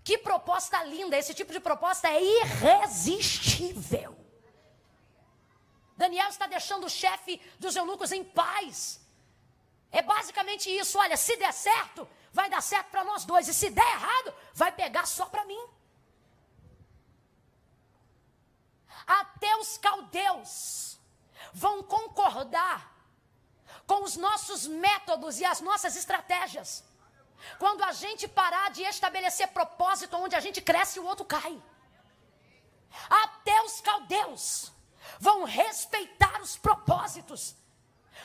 [0.03, 1.17] Que proposta linda!
[1.17, 4.17] Esse tipo de proposta é irresistível.
[5.95, 8.99] Daniel está deixando o chefe dos eunucos em paz.
[9.91, 10.97] É basicamente isso.
[10.97, 13.47] Olha, se der certo, vai dar certo para nós dois.
[13.47, 15.63] E se der errado, vai pegar só para mim.
[19.05, 20.99] Até os caldeus
[21.53, 22.91] vão concordar
[23.85, 26.83] com os nossos métodos e as nossas estratégias.
[27.57, 31.61] Quando a gente parar de estabelecer propósito onde a gente cresce o outro cai.
[33.09, 34.71] Até os caldeus
[35.19, 37.55] vão respeitar os propósitos.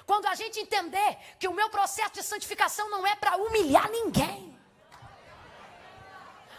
[0.05, 4.57] Quando a gente entender que o meu processo de santificação não é para humilhar ninguém.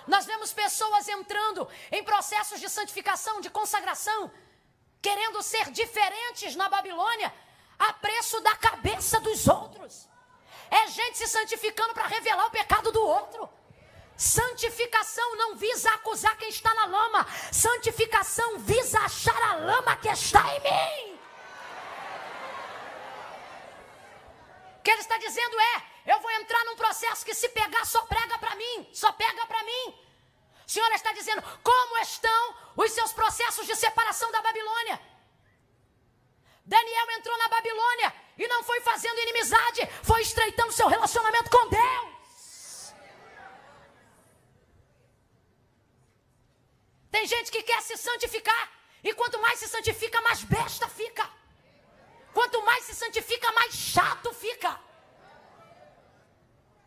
[0.08, 4.32] Nós vemos pessoas entrando em processos de santificação, de consagração,
[5.02, 7.34] querendo ser diferentes na Babilônia,
[7.78, 10.08] a preço da cabeça dos outros.
[10.70, 13.50] É gente se santificando para revelar o pecado do outro.
[14.16, 17.28] Santificação não visa acusar quem está na lama.
[17.52, 21.20] Santificação visa achar a lama que está em mim.
[24.77, 25.76] O que ele está dizendo é:
[26.14, 29.62] eu vou entrar num processo que se pegar só prega para mim, só pega para
[29.70, 29.86] mim.
[30.66, 34.98] O Senhor está dizendo: como estão os seus processos de separação da Babilônia?
[36.64, 42.94] Daniel entrou na Babilônia e não foi fazendo inimizade, foi estreitando seu relacionamento com Deus.
[47.12, 48.64] Tem gente que quer se santificar,
[49.04, 51.37] e quanto mais se santifica, mais besta fica.
[52.38, 54.80] Quanto mais se santifica, mais chato fica.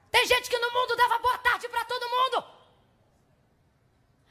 [0.09, 2.45] Tem gente que no mundo dava boa tarde para todo mundo.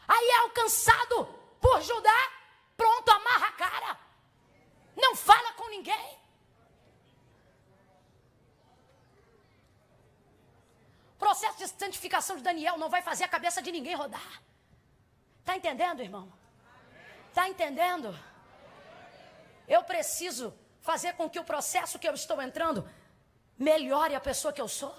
[0.07, 1.26] Aí é alcançado
[1.59, 2.32] por Judá,
[2.78, 3.99] pronto, amarra a cara.
[4.95, 6.17] Não fala com ninguém.
[11.17, 14.41] Processo de santificação de Daniel não vai fazer a cabeça de ninguém rodar.
[15.41, 16.32] Está entendendo, irmão?
[17.28, 18.17] Está entendendo?
[19.67, 22.89] Eu preciso fazer com que o processo que eu estou entrando
[23.57, 24.95] melhore a pessoa que eu sou.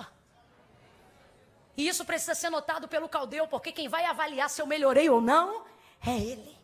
[1.76, 5.20] E isso precisa ser notado pelo caldeu, porque quem vai avaliar se eu melhorei ou
[5.20, 5.64] não
[6.06, 6.58] é ele.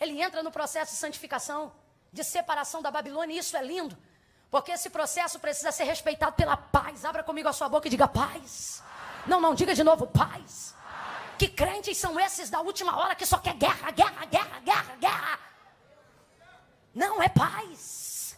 [0.00, 1.72] Ele entra no processo de santificação,
[2.12, 3.96] de separação da Babilônia, e isso é lindo.
[4.50, 7.04] Porque esse processo precisa ser respeitado pela paz.
[7.04, 8.82] Abra comigo a sua boca e diga paz.
[9.26, 10.74] Não, não, diga de novo paz.
[11.36, 15.38] Que crentes são esses da última hora que só quer guerra, guerra, guerra, guerra, guerra?
[16.98, 18.36] Não é paz.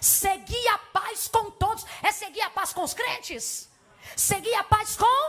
[0.00, 1.84] Seguir a paz com todos.
[2.00, 3.68] É seguir a paz com os crentes?
[4.14, 5.20] Seguir a paz com?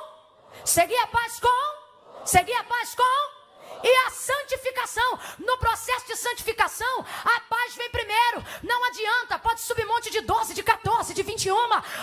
[0.63, 2.25] Seguir a paz com?
[2.25, 3.38] Seguir a paz com?
[3.83, 5.19] E a santificação.
[5.39, 8.43] No processo de santificação, a paz vem primeiro.
[8.63, 11.55] Não adianta, pode subir monte de 12, de 14, de 21,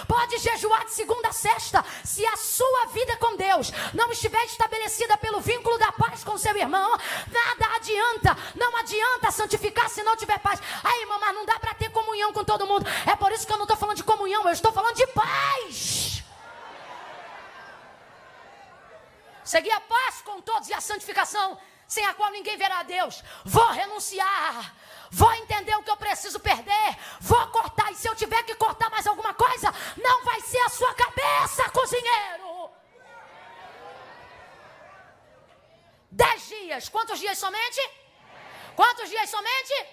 [0.07, 1.85] pode jejuar de segunda a sexta.
[2.05, 6.57] Se a sua vida com Deus não estiver estabelecida pelo vínculo da paz com seu
[6.57, 6.91] irmão,
[7.31, 8.37] nada adianta.
[8.55, 10.61] Não adianta santificar se não tiver paz.
[10.83, 12.87] Aí, irmão, mas não dá para ter comunhão com todo mundo.
[13.07, 16.15] É por isso que eu não estou falando de comunhão, eu estou falando de paz.
[19.47, 23.22] Seguir a paz com todos e a santificação, sem a qual ninguém verá a Deus.
[23.44, 24.74] Vou renunciar.
[25.09, 26.99] Vou entender o que eu preciso perder.
[27.20, 27.92] Vou cortar.
[27.92, 31.70] E se eu tiver que cortar mais alguma coisa, não vai ser a sua cabeça,
[31.70, 32.70] cozinheiro.
[36.11, 36.88] Dez dias.
[36.88, 37.80] Quantos dias somente?
[38.74, 39.86] Quantos dias somente?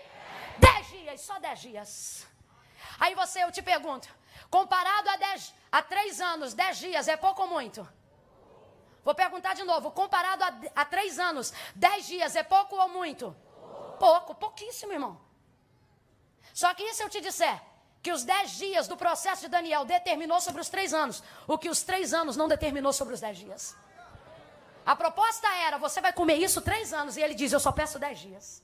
[0.57, 1.21] Dez dias.
[1.21, 2.27] Só dez dias.
[2.99, 4.07] Aí você, eu te pergunto.
[4.49, 7.87] Comparado a, dez, a três anos, dez dias é pouco ou muito?
[9.03, 9.91] Vou perguntar de novo.
[9.91, 13.35] Comparado a, a três anos, dez dias é pouco ou muito?
[13.99, 15.19] Pouco, pouquíssimo, irmão.
[16.53, 17.61] Só que e se eu te disser
[18.01, 21.69] que os dez dias do processo de Daniel determinou sobre os três anos, o que
[21.69, 23.75] os três anos não determinou sobre os dez dias?
[24.85, 27.99] A proposta era: você vai comer isso três anos, e ele diz: eu só peço
[27.99, 28.61] dez dias.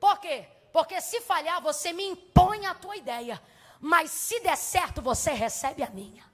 [0.00, 0.46] Por quê?
[0.72, 3.40] Porque se falhar, você me impõe a tua ideia,
[3.78, 6.24] mas se der certo, você recebe a minha.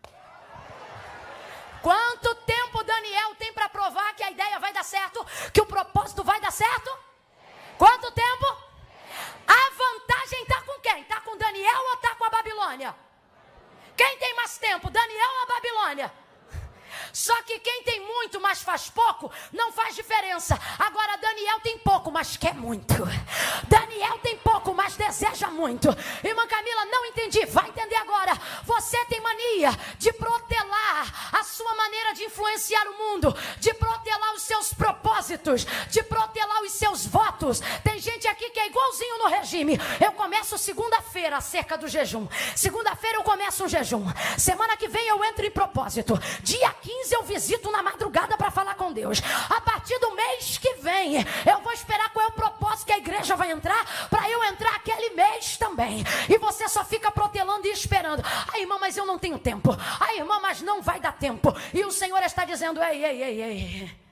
[41.39, 42.29] Acerca do jejum.
[42.55, 44.05] Segunda-feira eu começo um jejum.
[44.37, 46.19] Semana que vem eu entro em propósito.
[46.43, 49.21] Dia 15 eu visito na madrugada para falar com Deus.
[49.49, 52.99] A partir do mês que vem, eu vou esperar qual é o propósito que a
[52.99, 56.05] igreja vai entrar, para eu entrar aquele mês também.
[56.29, 58.23] E você só fica protelando e esperando.
[58.53, 59.77] Ai, irmã, mas eu não tenho tempo.
[60.01, 61.55] Ai, irmã, mas não vai dar tempo.
[61.73, 64.09] E o Senhor está dizendo: ei, ei, ei, ei.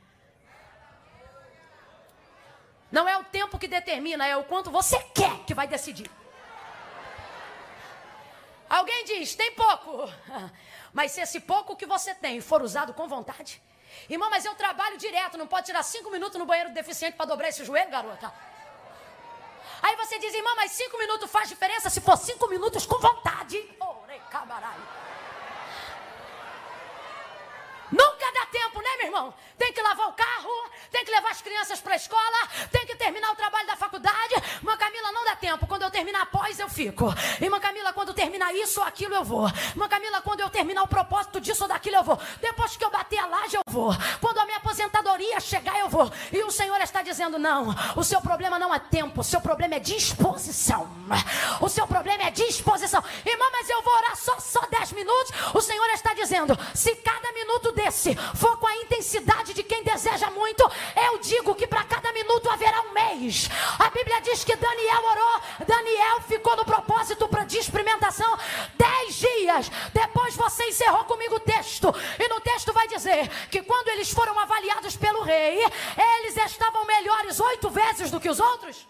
[2.91, 6.11] Não é o tempo que determina, é o quanto você quer que vai decidir.
[8.69, 10.11] Alguém diz, tem pouco.
[10.93, 13.63] Mas se esse pouco que você tem for usado com vontade.
[14.09, 17.49] Irmão, mas eu trabalho direto, não pode tirar cinco minutos no banheiro deficiente para dobrar
[17.49, 18.33] esse joelho, garota.
[19.83, 23.57] Aí você diz, irmão, mas cinco minutos faz diferença se for cinco minutos com vontade.
[23.81, 25.06] Ore, cabarai.
[27.91, 29.35] Nunca dá tempo, né, meu irmão?
[29.59, 32.97] Tem que lavar o carro, tem que levar as crianças para a escola, tem que
[32.97, 34.35] terminar o trabalho da faculdade.
[34.57, 35.67] Irmã Camila, não dá tempo.
[35.67, 37.07] Quando eu terminar após, eu fico.
[37.41, 39.49] Irmã Camila, quando terminar isso ou aquilo, eu vou.
[39.49, 42.19] Irmã Camila, quando eu terminar o propósito disso ou daquilo, eu vou.
[42.41, 43.93] Depois que eu bater a laje, eu vou.
[44.21, 46.11] Quando a minha aposentadoria chegar, eu vou.
[46.33, 49.77] E o Senhor está dizendo: não, o seu problema não é tempo, o seu problema
[49.77, 50.89] é disposição.
[51.61, 53.03] O seu problema é disposição.
[53.25, 55.33] Irmã, mas eu vou orar só, só 10 minutos.
[55.55, 60.31] O Senhor está dizendo: se cada minuto desse for com a intensidade de quem deseja
[60.31, 63.49] muito, eu digo que para cada minuto haverá um mês.
[63.79, 68.39] A Bíblia diz que Daniel orou, Daniel ficou no propósito para de experimentação
[68.75, 69.71] dez dias.
[69.93, 74.39] Depois você encerrou comigo o texto, e no texto vai dizer que quando eles foram
[74.41, 75.63] avaliados pelo rei,
[76.15, 78.89] eles estavam melhores oito vezes do que os outros.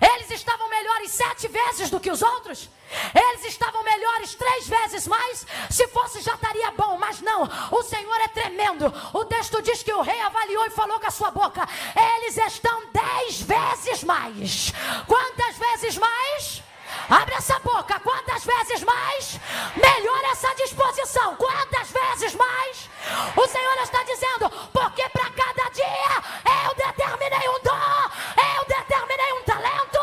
[0.00, 2.70] Eles estavam melhores sete vezes do que os outros.
[3.14, 5.46] Eles estavam melhores três vezes mais.
[5.70, 6.96] Se fosse, já estaria bom.
[6.98, 8.92] Mas não, o Senhor é tremendo.
[9.12, 12.82] O texto diz que o rei avaliou e falou com a sua boca: Eles estão
[12.92, 14.72] dez vezes mais.
[15.06, 16.62] Quantas vezes mais?
[17.08, 18.00] Abre essa boca.
[18.00, 19.38] Quantas vezes mais?
[19.76, 21.36] Melhora essa disposição.
[21.36, 22.90] Quantas vezes mais?
[23.36, 29.42] O Senhor está dizendo: porque para cada dia eu determinei um dom, eu determinei um
[29.42, 29.98] talento,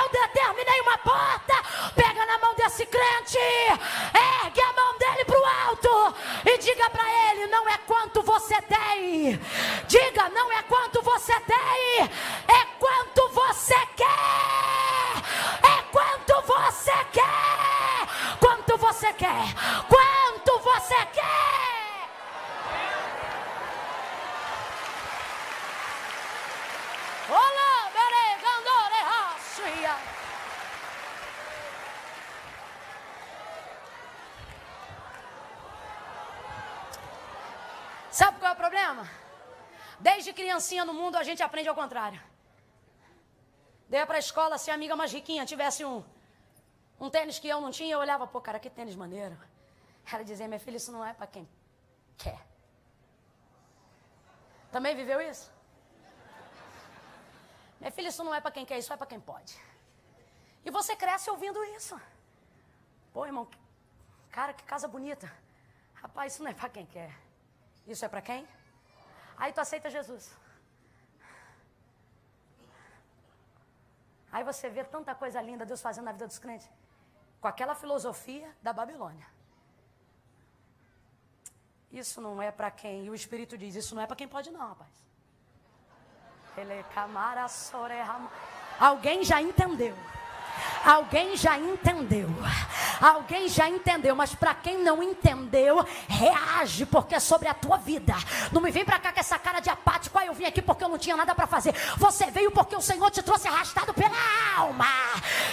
[0.00, 0.08] eu
[1.04, 1.54] porta.
[1.94, 7.04] Pega na mão desse crente, ergue a mão dele para o alto e diga para
[7.30, 9.38] ele: não é quanto você tem.
[9.86, 14.84] Diga: não é quanto você tem, é quanto você quer.
[15.62, 18.08] É quanto você quer.
[18.40, 19.54] Quanto você quer.
[19.88, 21.54] Quanto você quer.
[27.28, 30.23] Olá, bere, gandore, raçuia.
[38.14, 39.10] Sabe qual é o problema?
[39.98, 42.22] Desde criancinha no mundo a gente aprende ao contrário.
[43.88, 46.04] Dei para a escola, se a amiga mais riquinha tivesse um,
[47.00, 49.36] um tênis que eu não tinha, eu olhava, pô, cara, que tênis maneiro.
[50.12, 51.48] Ela dizia, minha filha, isso não é para quem
[52.16, 52.38] quer.
[54.70, 55.50] Também viveu isso?
[57.80, 59.58] Minha filha, isso não é para quem quer, isso é para quem pode.
[60.64, 62.00] E você cresce ouvindo isso.
[63.12, 63.48] Pô, irmão,
[64.30, 65.28] cara, que casa bonita.
[65.94, 67.23] Rapaz, isso não é para quem quer.
[67.86, 68.46] Isso é para quem?
[69.36, 70.34] Aí tu aceita Jesus.
[74.32, 76.68] Aí você vê tanta coisa linda Deus fazendo na vida dos crentes.
[77.40, 79.26] Com aquela filosofia da Babilônia.
[81.92, 83.04] Isso não é para quem.
[83.04, 84.90] E o Espírito diz: Isso não é para quem pode, não, rapaz.
[86.56, 87.46] Ele é camara
[88.78, 89.96] Alguém já entendeu.
[90.84, 92.28] Alguém já entendeu.
[93.00, 98.14] Alguém já entendeu, mas para quem não entendeu, reage, porque é sobre a tua vida.
[98.52, 100.18] Não me vem para cá com essa cara de apático.
[100.18, 101.74] Ah, eu vim aqui porque eu não tinha nada para fazer.
[101.96, 104.16] Você veio porque o Senhor te trouxe arrastado pela
[104.56, 104.86] alma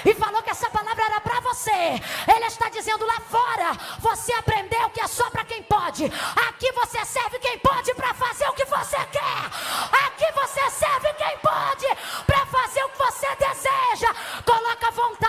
[0.05, 1.71] e falou que essa palavra era para você.
[1.71, 6.05] Ele está dizendo lá fora: você aprendeu que é só para quem pode.
[6.49, 10.05] Aqui você serve quem pode para fazer o que você quer.
[10.05, 11.87] Aqui você serve quem pode
[12.25, 14.13] para fazer o que você deseja.
[14.45, 15.20] Coloca vontade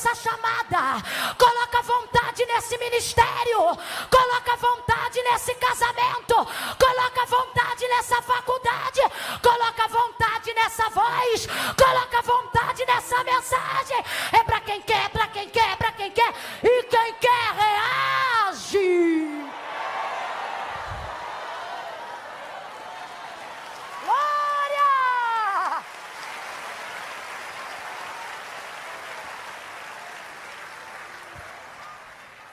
[0.00, 1.02] nessa chamada.
[1.36, 3.76] Coloca vontade nesse ministério.
[4.10, 6.34] Coloca vontade nesse casamento.
[6.78, 9.00] Coloca vontade nessa faculdade.
[9.42, 11.46] Coloca vontade nessa voz.
[11.76, 14.04] Coloca vontade nessa mensagem.
[14.32, 16.34] É para quem quer, para quem quer, para quem quer.
[16.62, 19.50] E quem quer reage.
[24.04, 24.80] Glória!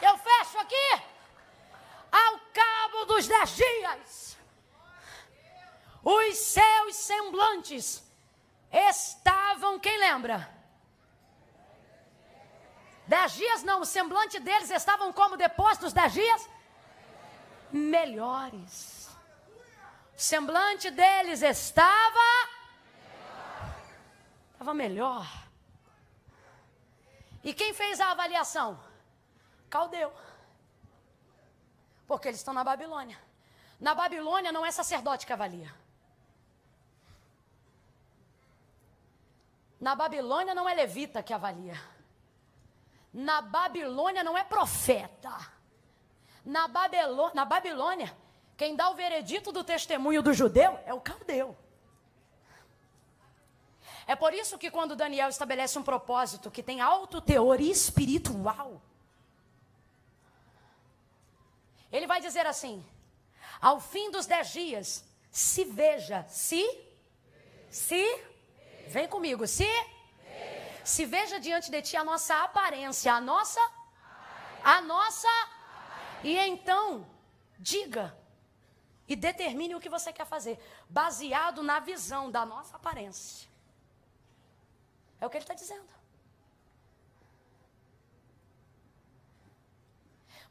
[0.01, 1.01] Eu fecho aqui.
[2.11, 4.37] Ao cabo dos dez dias,
[6.03, 8.03] os seus semblantes
[8.71, 10.55] estavam, quem lembra?
[13.07, 16.49] Dez dias não, o semblante deles estavam como depois dos dez dias?
[17.71, 19.09] Melhores.
[20.15, 22.27] O semblante deles estava.
[24.51, 25.25] Estava melhor.
[27.43, 28.77] E quem fez a avaliação?
[29.69, 30.13] Caldeu.
[32.07, 33.19] Porque eles estão na Babilônia.
[33.79, 35.71] Na Babilônia não é sacerdote que avalia.
[39.79, 41.79] Na Babilônia não é levita que avalia.
[43.13, 45.31] Na Babilônia não é profeta.
[46.43, 48.15] Na, Babelô, na Babilônia,
[48.55, 51.55] quem dá o veredito do testemunho do judeu é o caldeu.
[54.07, 58.81] É por isso que quando Daniel estabelece um propósito que tem alto teor espiritual,
[61.91, 62.85] ele vai dizer assim:
[63.61, 66.63] ao fim dos dez dias, se veja, se,
[67.69, 68.03] se,
[68.87, 69.67] vem comigo, se,
[70.83, 73.59] se veja diante de ti a nossa aparência, a nossa,
[74.63, 75.27] a nossa,
[76.23, 77.07] e então
[77.59, 78.17] diga
[79.07, 80.59] e determine o que você quer fazer,
[80.89, 83.47] baseado na visão da nossa aparência.
[85.19, 85.96] É o que ele está dizendo.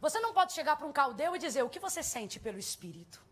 [0.00, 3.24] Você não pode chegar para um caldeu e dizer o que você sente pelo Espírito.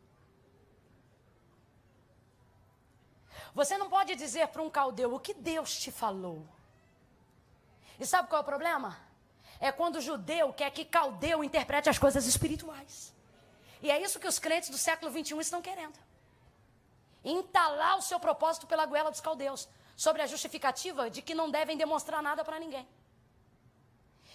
[3.55, 6.47] Você não pode dizer para um caldeu o que Deus te falou.
[7.99, 8.99] E sabe qual é o problema?
[9.61, 13.15] É quando o judeu quer que caldeu interprete as coisas espirituais.
[13.81, 15.99] E é isso que os crentes do século 21 estão querendo.
[17.23, 21.77] Entalar o seu propósito pela goela dos caldeus sobre a justificativa de que não devem
[21.77, 22.89] demonstrar nada para ninguém.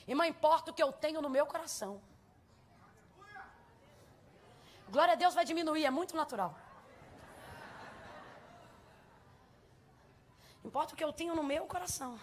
[0.08, 2.02] Irmã, importa o que eu tenho no meu coração.
[4.90, 6.56] Glória a Deus vai diminuir, é muito natural.
[10.64, 12.20] Importa o que eu tenho no meu coração.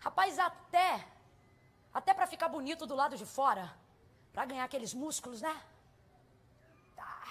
[0.00, 1.06] Rapaz, até
[1.92, 3.70] até para ficar bonito do lado de fora,
[4.32, 5.60] para ganhar aqueles músculos, né?
[6.94, 7.22] Tá.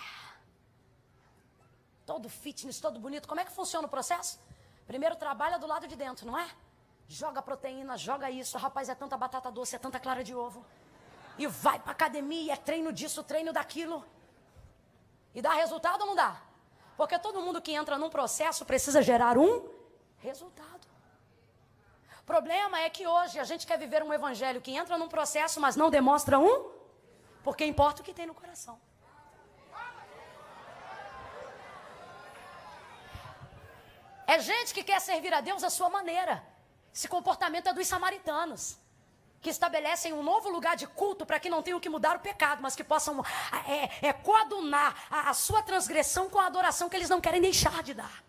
[2.06, 3.28] Todo fitness, todo bonito.
[3.28, 4.40] Como é que funciona o processo?
[4.86, 6.50] Primeiro trabalha do lado de dentro, não é?
[7.08, 8.58] Joga proteína, joga isso.
[8.58, 10.64] Rapaz, é tanta batata doce, é tanta clara de ovo.
[11.38, 14.06] E vai pra academia, é treino disso, treino daquilo.
[15.34, 16.42] E dá resultado ou não dá?
[16.98, 19.70] Porque todo mundo que entra num processo precisa gerar um
[20.18, 20.88] resultado.
[22.22, 25.60] O problema é que hoje a gente quer viver um evangelho que entra num processo,
[25.60, 26.70] mas não demonstra um,
[27.44, 28.80] porque importa o que tem no coração.
[34.28, 36.44] É gente que quer servir a Deus à sua maneira.
[36.94, 38.78] Esse comportamento é dos samaritanos,
[39.42, 42.62] que estabelecem um novo lugar de culto para que não tenham que mudar o pecado,
[42.62, 43.24] mas que possam
[43.68, 47.82] é, é, coadunar a, a sua transgressão com a adoração que eles não querem deixar
[47.84, 48.24] de dar.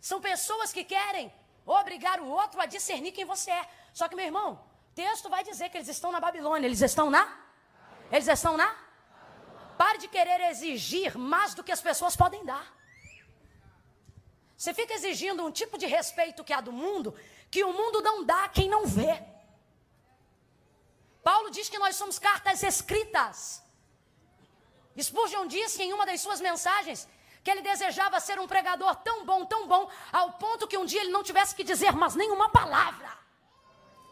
[0.00, 1.32] São pessoas que querem
[1.64, 3.66] obrigar o outro a discernir quem você é.
[3.94, 4.62] Só que, meu irmão,
[4.94, 6.66] texto vai dizer que eles estão na Babilônia.
[6.66, 7.26] Eles estão na?
[8.12, 8.83] Eles estão na?
[9.76, 12.72] Pare de querer exigir mais do que as pessoas podem dar.
[14.56, 17.14] Você fica exigindo um tipo de respeito que há do mundo,
[17.50, 19.22] que o mundo não dá a quem não vê.
[21.22, 23.62] Paulo diz que nós somos cartas escritas.
[25.00, 27.08] Spurgeon disse em uma das suas mensagens
[27.42, 31.00] que ele desejava ser um pregador tão bom, tão bom, ao ponto que um dia
[31.02, 33.10] ele não tivesse que dizer mais nenhuma palavra.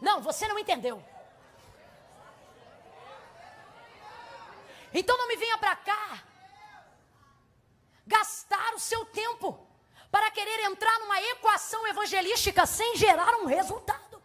[0.01, 1.03] Não, você não entendeu.
[4.93, 6.23] Então não me venha para cá
[8.05, 9.67] gastar o seu tempo
[10.11, 14.21] para querer entrar numa equação evangelística sem gerar um resultado.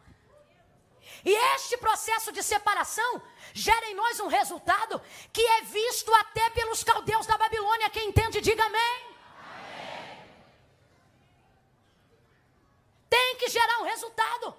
[1.25, 5.01] E este processo de separação gera em nós um resultado
[5.33, 7.91] que é visto até pelos caldeus da Babilônia.
[7.91, 9.17] Quem entende, diga amém.
[13.09, 14.55] Tem que gerar um resultado.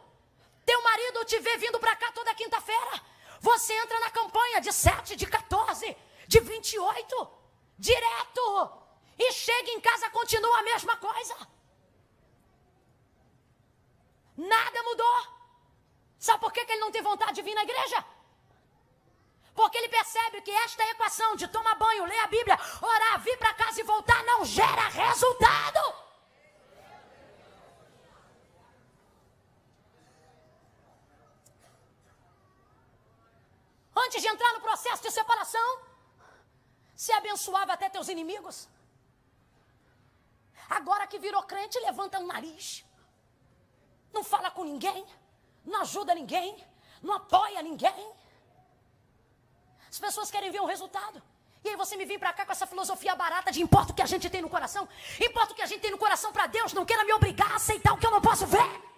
[0.66, 3.01] Teu marido te vê vindo para cá toda quinta-feira.
[3.40, 5.96] Você entra na campanha de 7, de 14,
[6.28, 7.32] de 28,
[7.78, 8.72] direto.
[9.18, 11.36] E chega em casa, continua a mesma coisa.
[14.38, 15.20] Nada mudou.
[16.18, 18.06] Sabe por que, que ele não tem vontade de vir na igreja?
[19.56, 23.54] Porque ele percebe que esta equação de tomar banho, ler a Bíblia, orar, vir para
[23.54, 26.09] casa e voltar não gera resultado.
[34.10, 35.68] Antes de entrar no processo de separação,
[36.95, 38.68] se abençoava até teus inimigos.
[40.68, 42.84] Agora que virou crente, levanta o nariz.
[44.12, 45.05] Não fala com ninguém,
[45.64, 46.57] não ajuda ninguém,
[47.03, 48.12] não apoia ninguém.
[49.88, 51.22] As pessoas querem ver um resultado.
[51.64, 54.01] E aí você me vem para cá com essa filosofia barata de importa o que
[54.01, 54.89] a gente tem no coração,
[55.24, 57.57] importa o que a gente tem no coração para Deus, não queira me obrigar a
[57.57, 58.89] aceitar o que eu não posso ver.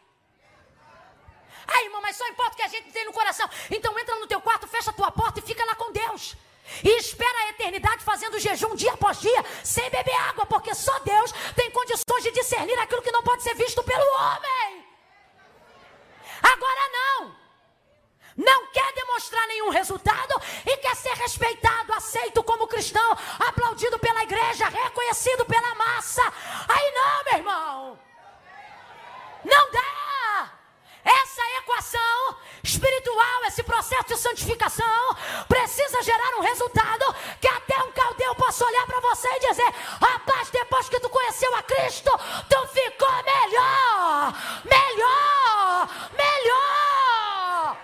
[1.67, 3.49] Ai, irmão, mas só importa o que a gente tem no coração.
[3.69, 6.35] Então entra no teu quarto, fecha a tua porta e fica lá com Deus.
[6.83, 11.31] E espera a eternidade fazendo jejum dia após dia, sem beber água, porque só Deus
[11.55, 14.85] tem condições de discernir aquilo que não pode ser visto pelo homem.
[16.41, 17.35] Agora não.
[18.37, 24.67] não quer demonstrar nenhum resultado e quer ser respeitado, aceito como cristão, aplaudido pela igreja,
[24.69, 26.23] reconhecido pela massa.
[26.67, 27.99] Aí não, meu irmão.
[29.43, 30.00] Não dá.
[31.03, 35.15] Essa equação espiritual, esse processo de santificação,
[35.47, 40.49] precisa gerar um resultado que até um caldeu possa olhar para você e dizer: rapaz,
[40.49, 42.11] depois que tu conheceu a Cristo,
[42.49, 44.33] tu ficou melhor,
[44.63, 47.77] melhor, melhor.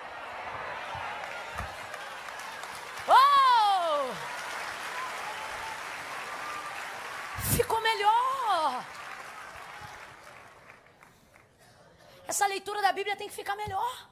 [3.08, 4.12] Oh!
[7.56, 8.86] Ficou melhor.
[12.28, 14.10] Essa leitura da Bíblia tem que ficar melhor.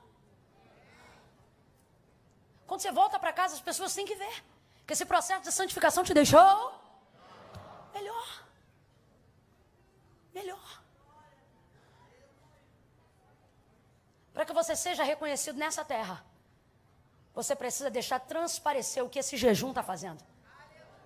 [2.66, 4.44] Quando você volta para casa, as pessoas têm que ver
[4.88, 6.74] que esse processo de santificação te deixou
[7.94, 8.44] melhor.
[10.34, 10.82] Melhor.
[14.34, 16.26] Para que você seja reconhecido nessa terra,
[17.34, 20.24] você precisa deixar transparecer o que esse jejum está fazendo,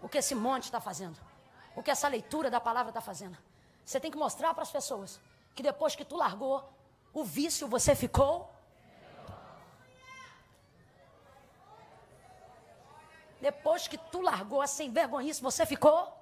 [0.02, 1.20] o que esse monte está fazendo,
[1.76, 3.38] o que essa leitura da palavra está fazendo.
[3.84, 5.20] Você tem que mostrar para as pessoas
[5.56, 6.72] que depois que tu largou,
[7.14, 8.50] o vício você ficou?
[13.42, 16.16] Depois que tu largou a sem vergonhice, você ficou?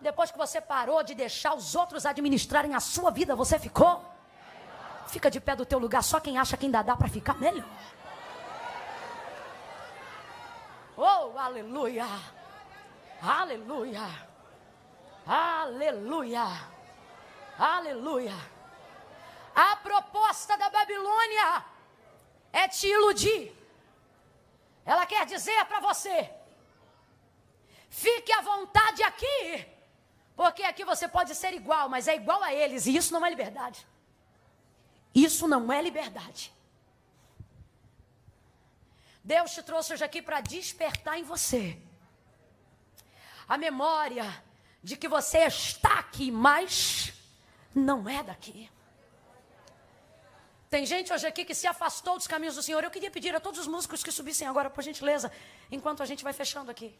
[0.00, 4.04] Depois que você parou de deixar os outros administrarem a sua vida, você ficou?
[5.06, 7.66] Fica de pé do teu lugar, só quem acha que ainda dá para ficar melhor.
[10.96, 12.06] Oh, aleluia!
[13.22, 14.06] Aleluia!
[15.26, 16.46] Aleluia!
[17.58, 18.59] Aleluia!
[19.54, 21.64] A proposta da Babilônia
[22.52, 23.52] é te iludir.
[24.84, 26.30] Ela quer dizer para você:
[27.88, 29.66] fique à vontade aqui,
[30.36, 33.30] porque aqui você pode ser igual, mas é igual a eles, e isso não é
[33.30, 33.86] liberdade.
[35.14, 36.52] Isso não é liberdade.
[39.22, 41.78] Deus te trouxe hoje aqui para despertar em você
[43.46, 44.24] a memória
[44.82, 47.12] de que você está aqui, mas
[47.74, 48.70] não é daqui.
[50.74, 52.82] Tem gente hoje aqui que se afastou dos caminhos do Senhor.
[52.84, 55.30] Eu queria pedir a todos os músicos que subissem agora, por gentileza,
[55.68, 56.96] enquanto a gente vai fechando aqui.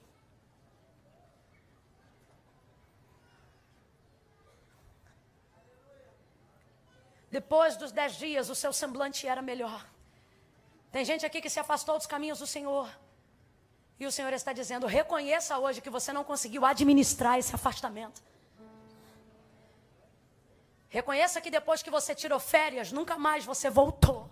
[7.30, 9.86] Depois dos dez dias, o seu semblante era melhor.
[10.90, 12.90] Tem gente aqui que se afastou dos caminhos do Senhor.
[14.00, 18.20] E o Senhor está dizendo: reconheça hoje que você não conseguiu administrar esse afastamento.
[20.90, 24.28] Reconheça que depois que você tirou férias, nunca mais você voltou.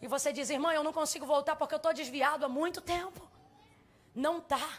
[0.00, 3.30] E você diz, irmão, eu não consigo voltar porque eu estou desviado há muito tempo.
[4.14, 4.78] Não está.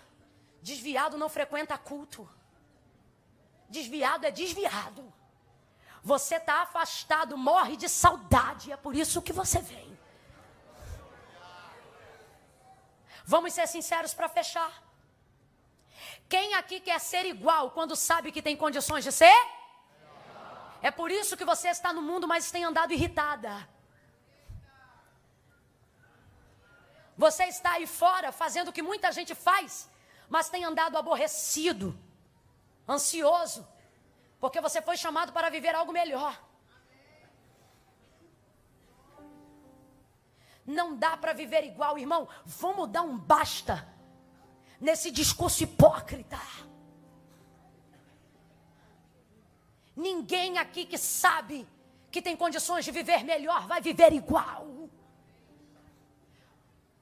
[0.63, 2.27] Desviado não frequenta culto.
[3.69, 5.13] Desviado é desviado.
[6.03, 8.71] Você está afastado, morre de saudade.
[8.71, 9.95] É por isso que você vem.
[13.23, 14.83] Vamos ser sinceros para fechar.
[16.27, 19.39] Quem aqui quer ser igual quando sabe que tem condições de ser?
[20.81, 23.67] É por isso que você está no mundo, mas tem andado irritada.
[27.17, 29.89] Você está aí fora fazendo o que muita gente faz,
[30.27, 31.97] mas tem andado aborrecido,
[32.87, 33.67] ansioso,
[34.39, 36.41] porque você foi chamado para viver algo melhor.
[40.65, 42.27] Não dá para viver igual, irmão.
[42.45, 43.90] Vamos dar um basta
[44.81, 46.39] nesse discurso hipócrita.
[49.95, 51.67] Ninguém aqui que sabe
[52.09, 54.65] que tem condições de viver melhor vai viver igual.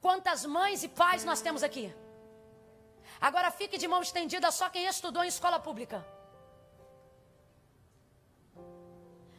[0.00, 1.92] Quantas mães e pais nós temos aqui?
[3.20, 6.06] Agora fique de mão estendida só quem estudou em escola pública.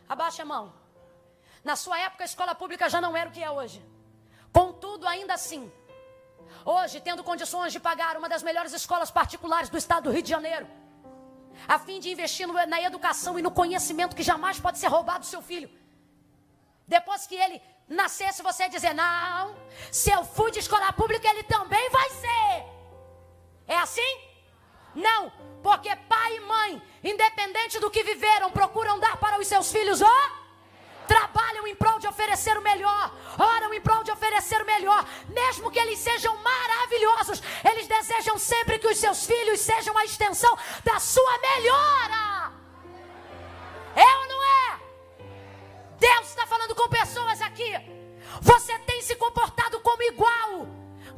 [0.09, 0.73] Abaixe a mão.
[1.63, 3.83] Na sua época a escola pública já não era o que é hoje.
[4.51, 5.71] Contudo, ainda assim,
[6.65, 10.29] Hoje, tendo condições de pagar uma das melhores escolas particulares do estado do Rio de
[10.29, 10.67] Janeiro,
[11.67, 15.19] a fim de investir no, na educação e no conhecimento que jamais pode ser roubado
[15.19, 15.69] do seu filho.
[16.87, 19.55] Depois que ele nascesse, você ia dizer: Não,
[19.91, 22.65] se eu fui de escola pública, ele também vai ser.
[23.67, 24.19] É assim?
[24.93, 25.31] Não,
[25.63, 30.40] porque pai e mãe, independente do que viveram, procuram dar para os seus filhos o
[31.11, 35.69] trabalham em prol de oferecer o melhor, oram em prol de oferecer o melhor, mesmo
[35.69, 40.97] que eles sejam maravilhosos, eles desejam sempre que os seus filhos sejam a extensão da
[40.99, 42.53] sua melhora.
[43.93, 44.79] É ou não é?
[45.99, 47.71] Deus está falando com pessoas aqui.
[48.39, 50.67] Você tem se comportado como igual,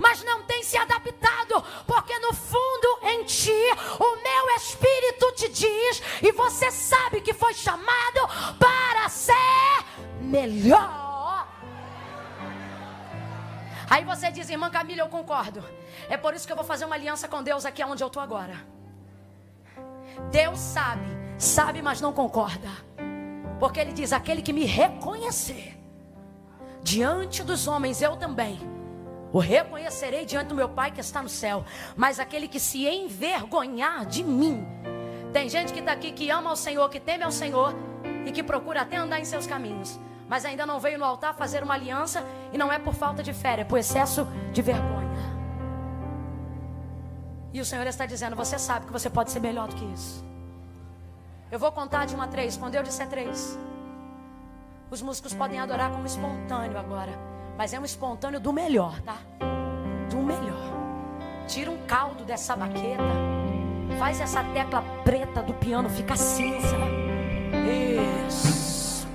[0.04, 3.62] mas não tem se adaptado, porque no fundo em ti
[3.98, 8.20] o meu espírito te diz e você sabe que foi chamado
[8.60, 9.86] para ser
[10.20, 11.48] melhor.
[13.90, 15.64] Aí você diz, irmã Camila, eu concordo.
[16.10, 18.22] É por isso que eu vou fazer uma aliança com Deus aqui onde eu estou
[18.22, 18.58] agora.
[20.32, 21.06] Deus sabe,
[21.38, 22.70] sabe, mas não concorda.
[23.60, 25.80] Porque Ele diz: aquele que me reconhecer
[26.82, 28.73] diante dos homens, eu também
[29.34, 31.66] o reconhecerei diante do meu Pai que está no céu.
[31.98, 34.64] Mas aquele que se envergonhar de mim.
[35.34, 37.74] Tem gente que está aqui que ama o Senhor, que teme ao Senhor
[38.28, 40.00] e que procura até andar em seus caminhos.
[40.30, 42.24] Mas ainda não veio no altar fazer uma aliança
[42.54, 45.04] e não é por falta de fé, é por excesso de vergonha.
[47.52, 50.24] E o Senhor está dizendo: Você sabe que você pode ser melhor do que isso.
[51.52, 52.56] Eu vou contar de uma a três.
[52.56, 53.58] Quando eu disser três,
[54.92, 57.33] os músicos podem adorar como espontâneo agora.
[57.58, 59.18] Mas é um espontâneo do melhor, tá?
[60.10, 60.74] Do melhor.
[61.48, 63.04] Tira um caldo dessa baqueta.
[64.00, 66.76] Faz essa tecla preta do piano ficar cinza.
[68.28, 69.08] Isso.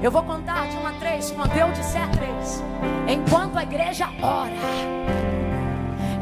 [0.00, 1.32] Eu vou contar de uma a três.
[1.32, 2.62] Quando eu disser três.
[3.08, 4.52] Enquanto a igreja ora.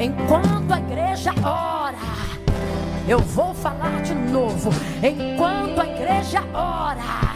[0.01, 1.99] Enquanto a igreja ora.
[3.07, 4.71] Eu vou falar de novo.
[5.03, 7.36] Enquanto a igreja ora.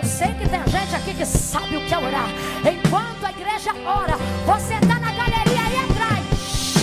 [0.00, 2.28] Eu sei que tem gente aqui que sabe o que é orar.
[2.60, 6.74] Enquanto a igreja ora, você está na galeria aí atrás.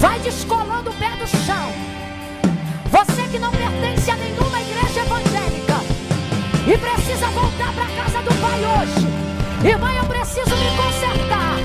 [0.00, 1.68] Vai descolando o pé do chão.
[2.90, 5.74] Você que não pertence a nenhuma igreja evangélica
[6.66, 9.68] e precisa voltar para casa do Pai hoje.
[9.68, 11.58] Irmã, eu preciso me consertar.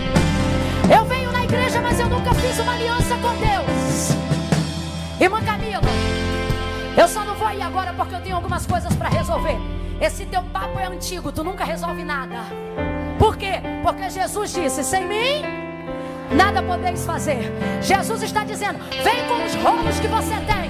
[0.93, 5.22] Eu venho na igreja, mas eu nunca fiz uma aliança com Deus.
[5.22, 5.82] Irmã Camila,
[6.97, 9.57] eu só não vou ir agora porque eu tenho algumas coisas para resolver.
[10.00, 12.43] Esse teu papo é antigo, tu nunca resolve nada.
[13.18, 13.54] Por quê?
[13.82, 15.43] Porque Jesus disse: sem mim,
[16.32, 17.52] nada podeis fazer.
[17.82, 20.70] Jesus está dizendo: vem com os rolos que você tem,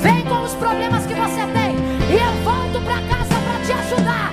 [0.00, 1.76] vem com os problemas que você tem,
[2.08, 4.32] e eu volto para casa para te ajudar